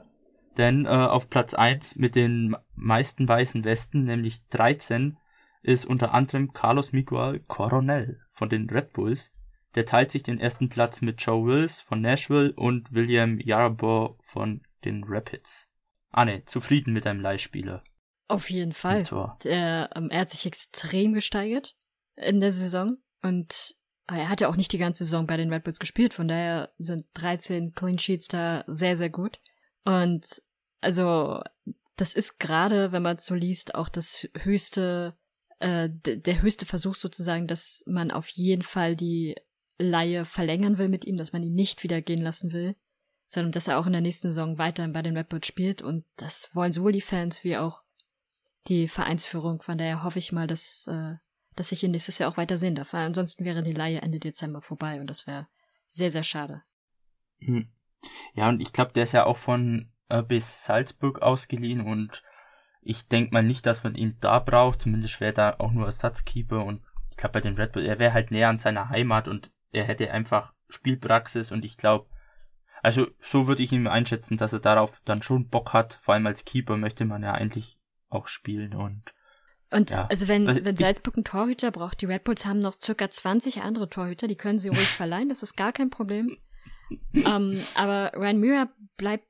Denn 0.56 0.84
äh, 0.84 0.88
auf 0.88 1.30
Platz 1.30 1.54
1 1.54 1.96
mit 1.96 2.14
den 2.14 2.56
meisten 2.74 3.28
weißen 3.28 3.64
Westen, 3.64 4.04
nämlich 4.04 4.46
13, 4.48 5.16
ist 5.62 5.84
unter 5.84 6.14
anderem 6.14 6.52
Carlos 6.52 6.92
Miguel 6.92 7.40
Coronel 7.46 8.20
von 8.30 8.48
den 8.48 8.68
Red 8.68 8.92
Bulls. 8.92 9.32
Der 9.74 9.86
teilt 9.86 10.10
sich 10.10 10.22
den 10.22 10.40
ersten 10.40 10.68
Platz 10.68 11.00
mit 11.00 11.22
Joe 11.22 11.46
Wills 11.46 11.80
von 11.80 12.00
Nashville 12.00 12.52
und 12.54 12.92
William 12.92 13.38
Yarabor 13.38 14.16
von 14.20 14.62
den 14.84 15.04
Rapids. 15.06 15.68
Anne, 16.10 16.44
zufrieden 16.44 16.92
mit 16.92 17.06
einem 17.06 17.20
Leihspieler? 17.20 17.84
Auf 18.26 18.50
jeden 18.50 18.72
Fall. 18.72 19.04
Der, 19.44 19.90
ähm, 19.94 20.08
er 20.10 20.20
hat 20.20 20.30
sich 20.30 20.46
extrem 20.46 21.12
gesteigert 21.12 21.74
in 22.16 22.40
der 22.40 22.52
Saison 22.52 22.96
und 23.22 23.76
er 24.16 24.28
hat 24.28 24.40
ja 24.40 24.48
auch 24.48 24.56
nicht 24.56 24.72
die 24.72 24.78
ganze 24.78 25.04
Saison 25.04 25.26
bei 25.26 25.36
den 25.36 25.52
Red 25.52 25.64
Bulls 25.64 25.78
gespielt, 25.78 26.14
von 26.14 26.28
daher 26.28 26.72
sind 26.78 27.04
13 27.14 27.72
Clean 27.72 27.98
Sheets 27.98 28.28
da 28.28 28.64
sehr, 28.66 28.96
sehr 28.96 29.10
gut. 29.10 29.38
Und 29.84 30.42
also, 30.80 31.42
das 31.96 32.14
ist 32.14 32.38
gerade, 32.38 32.92
wenn 32.92 33.02
man 33.02 33.16
es 33.16 33.26
so 33.26 33.34
liest, 33.34 33.74
auch 33.74 33.88
das 33.88 34.26
höchste, 34.38 35.16
äh, 35.58 35.90
der 35.90 36.42
höchste 36.42 36.66
Versuch 36.66 36.94
sozusagen, 36.94 37.46
dass 37.46 37.84
man 37.86 38.10
auf 38.10 38.28
jeden 38.28 38.62
Fall 38.62 38.96
die 38.96 39.36
Laie 39.78 40.24
verlängern 40.24 40.78
will 40.78 40.88
mit 40.88 41.04
ihm, 41.04 41.16
dass 41.16 41.32
man 41.32 41.42
ihn 41.42 41.54
nicht 41.54 41.82
wieder 41.82 42.02
gehen 42.02 42.22
lassen 42.22 42.52
will, 42.52 42.76
sondern 43.26 43.52
dass 43.52 43.68
er 43.68 43.78
auch 43.78 43.86
in 43.86 43.92
der 43.92 44.00
nächsten 44.00 44.28
Saison 44.28 44.58
weiterhin 44.58 44.92
bei 44.92 45.02
den 45.02 45.16
Red 45.16 45.28
Bulls 45.28 45.46
spielt 45.46 45.82
und 45.82 46.04
das 46.16 46.54
wollen 46.54 46.72
sowohl 46.72 46.92
die 46.92 47.00
Fans 47.00 47.44
wie 47.44 47.56
auch 47.56 47.82
die 48.68 48.88
Vereinsführung. 48.88 49.62
Von 49.62 49.78
daher 49.78 50.02
hoffe 50.02 50.18
ich 50.18 50.32
mal, 50.32 50.46
dass, 50.46 50.86
äh, 50.86 51.14
dass 51.60 51.72
ich 51.72 51.84
ihn 51.84 51.90
nächstes 51.90 52.18
Jahr 52.18 52.30
auch 52.30 52.38
weiter 52.38 52.56
sehen 52.56 52.74
darf. 52.74 52.94
Weil 52.94 53.02
ansonsten 53.02 53.44
wäre 53.44 53.62
die 53.62 53.74
Laie 53.74 54.00
Ende 54.00 54.18
Dezember 54.18 54.62
vorbei 54.62 54.98
und 54.98 55.08
das 55.08 55.26
wäre 55.26 55.46
sehr, 55.88 56.10
sehr 56.10 56.22
schade. 56.22 56.62
Hm. 57.38 57.68
Ja, 58.32 58.48
und 58.48 58.62
ich 58.62 58.72
glaube, 58.72 58.92
der 58.94 59.02
ist 59.02 59.12
ja 59.12 59.26
auch 59.26 59.36
von 59.36 59.92
äh, 60.08 60.22
bis 60.22 60.64
Salzburg 60.64 61.20
ausgeliehen 61.20 61.82
und 61.82 62.22
ich 62.80 63.08
denke 63.08 63.34
mal 63.34 63.42
nicht, 63.42 63.66
dass 63.66 63.84
man 63.84 63.94
ihn 63.94 64.16
da 64.22 64.38
braucht. 64.38 64.80
Zumindest 64.80 65.20
wäre 65.20 65.34
da 65.34 65.56
auch 65.58 65.72
nur 65.72 65.84
Ersatzkeeper 65.84 66.64
und 66.64 66.82
ich 67.10 67.18
glaube 67.18 67.34
bei 67.34 67.42
den 67.42 67.56
Red 67.56 67.72
Bull, 67.72 67.84
er 67.84 67.98
wäre 67.98 68.14
halt 68.14 68.30
näher 68.30 68.48
an 68.48 68.56
seiner 68.56 68.88
Heimat 68.88 69.28
und 69.28 69.50
er 69.70 69.84
hätte 69.84 70.10
einfach 70.12 70.54
Spielpraxis 70.70 71.52
und 71.52 71.66
ich 71.66 71.76
glaube, 71.76 72.08
also 72.82 73.06
so 73.20 73.46
würde 73.48 73.62
ich 73.62 73.72
ihn 73.72 73.86
einschätzen, 73.86 74.38
dass 74.38 74.54
er 74.54 74.60
darauf 74.60 75.02
dann 75.04 75.20
schon 75.20 75.48
Bock 75.50 75.74
hat. 75.74 75.98
Vor 76.00 76.14
allem 76.14 76.26
als 76.26 76.46
Keeper 76.46 76.78
möchte 76.78 77.04
man 77.04 77.22
ja 77.22 77.32
eigentlich 77.32 77.78
auch 78.08 78.28
spielen 78.28 78.72
und 78.72 79.12
Und 79.70 79.90
Ja. 79.90 80.06
also 80.06 80.26
wenn, 80.28 80.48
Also 80.48 80.64
wenn 80.64 80.76
Salzburg 80.76 81.16
einen 81.16 81.24
Torhüter 81.24 81.70
braucht, 81.70 82.00
die 82.00 82.06
Red 82.06 82.24
Bulls 82.24 82.44
haben 82.44 82.58
noch 82.58 82.74
circa 82.80 83.08
20 83.08 83.62
andere 83.62 83.88
Torhüter, 83.88 84.26
die 84.26 84.36
können 84.36 84.58
sie 84.58 84.68
ruhig 84.68 84.78
verleihen, 84.88 85.28
das 85.28 85.42
ist 85.42 85.56
gar 85.56 85.72
kein 85.72 85.90
Problem. 85.90 86.36
ähm, 87.14 87.62
aber 87.74 88.12
Ryan 88.16 88.40
Muir 88.40 88.68
bleibt 88.96 89.26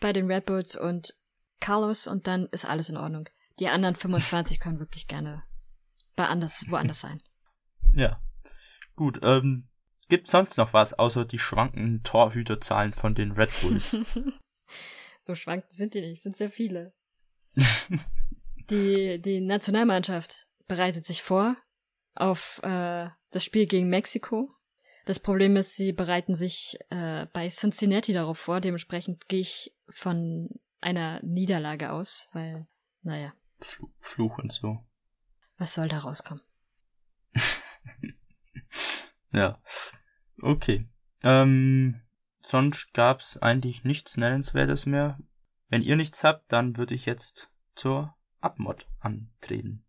bei 0.00 0.12
den 0.12 0.30
Red 0.30 0.46
Bulls 0.46 0.76
und 0.76 1.14
Carlos 1.60 2.06
und 2.06 2.26
dann 2.26 2.46
ist 2.50 2.64
alles 2.64 2.88
in 2.88 2.96
Ordnung. 2.96 3.28
Die 3.60 3.68
anderen 3.68 3.94
25 3.94 4.58
können 4.58 4.80
wirklich 4.80 5.06
gerne 5.06 5.44
bei 6.16 6.26
anders, 6.26 6.64
woanders 6.68 7.00
sein. 7.00 7.22
ja. 7.94 8.20
Gut, 8.96 9.20
ähm, 9.22 9.68
gibt 10.08 10.28
sonst 10.28 10.58
noch 10.58 10.72
was 10.72 10.94
außer 10.94 11.24
die 11.24 11.38
schwankenden 11.38 12.02
Torhüterzahlen 12.02 12.92
von 12.92 13.14
den 13.14 13.32
Red 13.32 13.50
Bulls? 13.62 13.96
so 15.22 15.34
schwankend 15.34 15.72
sind 15.72 15.94
die 15.94 16.00
nicht, 16.00 16.22
sind 16.22 16.36
sehr 16.36 16.50
viele. 16.50 16.92
Die, 18.70 19.20
die 19.20 19.40
Nationalmannschaft 19.40 20.48
bereitet 20.66 21.06
sich 21.06 21.22
vor 21.22 21.56
auf 22.14 22.60
äh, 22.62 23.08
das 23.30 23.44
Spiel 23.44 23.66
gegen 23.66 23.88
Mexiko. 23.88 24.50
Das 25.04 25.20
Problem 25.20 25.56
ist, 25.56 25.74
sie 25.74 25.92
bereiten 25.92 26.34
sich 26.34 26.78
äh, 26.90 27.26
bei 27.32 27.48
Cincinnati 27.48 28.12
darauf 28.12 28.38
vor. 28.38 28.60
Dementsprechend 28.60 29.28
gehe 29.28 29.40
ich 29.40 29.74
von 29.88 30.48
einer 30.80 31.20
Niederlage 31.22 31.92
aus, 31.92 32.30
weil, 32.32 32.66
naja, 33.02 33.34
Fl 33.60 33.84
Fluch 34.00 34.38
und 34.38 34.52
so. 34.52 34.84
was 35.58 35.74
soll 35.74 35.88
da 35.88 35.98
rauskommen? 35.98 36.42
Ja. 39.34 39.60
Okay. 40.40 40.88
Ähm, 41.22 42.00
sonst 42.40 42.92
gab's 42.94 43.36
eigentlich 43.36 43.82
nichts 43.82 44.16
Nennenswertes 44.16 44.86
mehr. 44.86 45.18
Wenn 45.68 45.82
ihr 45.82 45.96
nichts 45.96 46.22
habt, 46.22 46.52
dann 46.52 46.76
würde 46.76 46.94
ich 46.94 47.04
jetzt 47.04 47.50
zur 47.74 48.16
Abmod 48.44 48.86
antreten. 49.00 49.84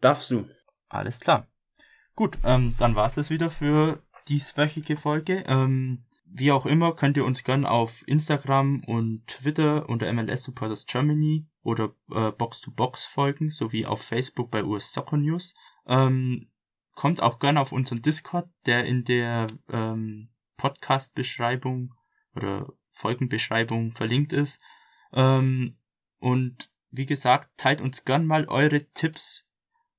Darfst 0.00 0.30
du. 0.30 0.48
Alles 0.88 1.20
klar. 1.20 1.46
Gut, 2.14 2.38
ähm, 2.44 2.74
dann 2.78 2.96
war's 2.96 3.14
das 3.14 3.30
wieder 3.30 3.50
für 3.50 4.02
dieswöchige 4.28 4.96
Folge. 4.96 5.44
Ähm, 5.46 6.04
wie 6.24 6.52
auch 6.52 6.66
immer 6.66 6.94
könnt 6.94 7.16
ihr 7.16 7.24
uns 7.24 7.44
gern 7.44 7.64
auf 7.64 8.06
Instagram 8.06 8.82
und 8.84 9.26
Twitter 9.26 9.88
unter 9.88 10.12
MLS 10.12 10.42
Supporters 10.42 10.84
Germany 10.86 11.46
oder 11.62 11.94
äh, 12.10 12.30
Box 12.32 12.60
to 12.60 12.70
Box 12.70 13.04
folgen, 13.04 13.50
sowie 13.50 13.86
auf 13.86 14.02
Facebook 14.02 14.50
bei 14.50 14.64
US 14.64 14.92
Soccer 14.92 15.16
News. 15.16 15.54
Ähm, 15.86 16.50
kommt 16.94 17.22
auch 17.22 17.38
gern 17.38 17.56
auf 17.56 17.72
unseren 17.72 18.02
Discord, 18.02 18.48
der 18.66 18.84
in 18.84 19.04
der 19.04 19.46
ähm, 19.70 20.30
Podcast-Beschreibung 20.56 21.94
oder 22.34 22.72
Folgenbeschreibung 22.90 23.92
verlinkt 23.92 24.32
ist. 24.32 24.60
Ähm, 25.12 25.78
und 26.18 26.70
wie 26.90 27.06
gesagt, 27.06 27.50
teilt 27.56 27.80
uns 27.80 28.04
gern 28.04 28.26
mal 28.26 28.46
eure 28.48 28.84
Tipps 28.92 29.46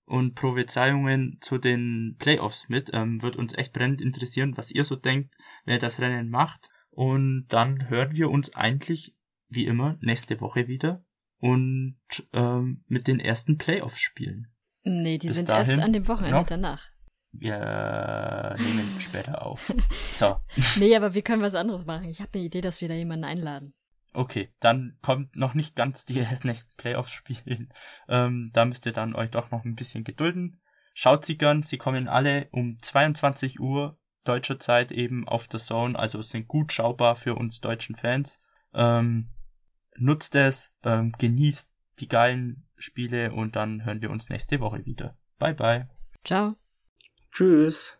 und 0.05 0.35
Prophezeiungen 0.35 1.37
zu 1.41 1.57
den 1.57 2.15
Playoffs 2.17 2.67
mit. 2.67 2.89
Ähm, 2.93 3.21
wird 3.21 3.35
uns 3.35 3.53
echt 3.53 3.73
brennend 3.73 4.01
interessieren, 4.01 4.57
was 4.57 4.71
ihr 4.71 4.85
so 4.85 4.95
denkt, 4.95 5.35
wer 5.65 5.77
das 5.77 5.99
Rennen 5.99 6.29
macht. 6.29 6.69
Und 6.89 7.47
dann 7.49 7.89
hören 7.89 8.11
wir 8.11 8.29
uns 8.29 8.55
eigentlich, 8.55 9.15
wie 9.47 9.65
immer, 9.65 9.97
nächste 10.01 10.41
Woche 10.41 10.67
wieder 10.67 11.03
und 11.39 11.97
ähm, 12.33 12.83
mit 12.87 13.07
den 13.07 13.19
ersten 13.19 13.57
Playoffs 13.57 13.99
spielen. 13.99 14.47
Nee, 14.83 15.17
die 15.17 15.27
Bis 15.27 15.37
sind 15.37 15.49
dahin 15.49 15.69
erst 15.69 15.81
an 15.81 15.93
dem 15.93 16.07
Wochenende 16.07 16.43
danach. 16.47 16.91
Wir 17.31 18.55
nehmen 18.57 18.99
später 18.99 19.45
auf. 19.45 19.73
So, 20.11 20.37
Nee, 20.77 20.95
aber 20.95 21.13
wir 21.13 21.21
können 21.21 21.41
was 21.41 21.55
anderes 21.55 21.85
machen. 21.85 22.09
Ich 22.09 22.19
habe 22.19 22.31
eine 22.33 22.43
Idee, 22.43 22.61
dass 22.61 22.81
wir 22.81 22.87
da 22.87 22.95
jemanden 22.95 23.25
einladen. 23.25 23.73
Okay, 24.13 24.53
dann 24.59 24.97
kommt 25.01 25.35
noch 25.35 25.53
nicht 25.53 25.75
ganz 25.75 26.05
die 26.05 26.25
nächsten 26.43 26.75
Playoffs 26.77 27.11
spielen. 27.11 27.73
Ähm, 28.07 28.49
da 28.53 28.65
müsst 28.65 28.85
ihr 28.85 28.93
dann 28.93 29.15
euch 29.15 29.31
doch 29.31 29.51
noch 29.51 29.65
ein 29.65 29.75
bisschen 29.75 30.03
gedulden. 30.03 30.61
Schaut 30.93 31.25
sie 31.25 31.37
gern, 31.37 31.63
sie 31.63 31.77
kommen 31.77 32.07
alle 32.07 32.47
um 32.51 32.77
22 32.81 33.59
Uhr 33.59 33.97
deutscher 34.25 34.59
Zeit 34.59 34.91
eben 34.91 35.27
auf 35.27 35.47
der 35.47 35.59
Zone, 35.59 35.97
also 35.97 36.21
sind 36.21 36.47
gut 36.47 36.73
schaubar 36.73 37.15
für 37.15 37.35
uns 37.35 37.61
deutschen 37.61 37.95
Fans. 37.95 38.41
Ähm, 38.73 39.29
nutzt 39.95 40.35
es, 40.35 40.73
ähm, 40.83 41.13
genießt 41.17 41.71
die 41.99 42.07
geilen 42.07 42.67
Spiele 42.75 43.31
und 43.33 43.55
dann 43.55 43.85
hören 43.85 44.01
wir 44.01 44.09
uns 44.09 44.29
nächste 44.29 44.59
Woche 44.59 44.85
wieder. 44.85 45.17
Bye 45.37 45.53
bye. 45.53 45.89
Ciao. 46.23 46.55
Tschüss. 47.31 47.97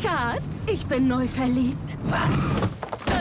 Schatz, 0.00 0.66
ich 0.68 0.86
bin 0.86 1.08
neu 1.08 1.26
verliebt. 1.26 1.98
Was? 2.04 2.50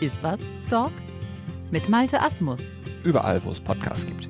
Ist 0.00 0.22
was, 0.22 0.40
Dog? 0.70 0.92
Mit 1.70 1.88
Malte 1.88 2.20
Asmus. 2.20 2.60
Überall, 3.04 3.42
wo 3.44 3.50
es 3.50 3.60
Podcasts 3.60 4.06
gibt. 4.06 4.28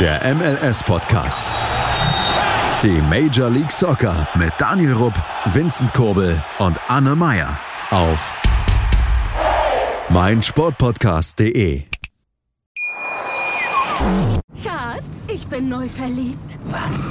Der 0.00 0.34
MLS-Podcast. 0.34 1.46
Die 2.82 3.00
Major 3.02 3.50
League 3.50 3.70
Soccer 3.70 4.26
mit 4.34 4.52
Daniel 4.58 4.94
Rupp, 4.94 5.14
Vincent 5.46 5.92
Kurbel 5.94 6.42
und 6.58 6.78
Anne 6.88 7.14
Meyer 7.14 7.56
auf 7.90 8.36
meinsportpodcast.de. 10.08 11.84
Schatz, 14.62 15.26
ich 15.28 15.46
bin 15.46 15.68
neu 15.68 15.88
verliebt. 15.88 16.58
Was? 16.66 17.10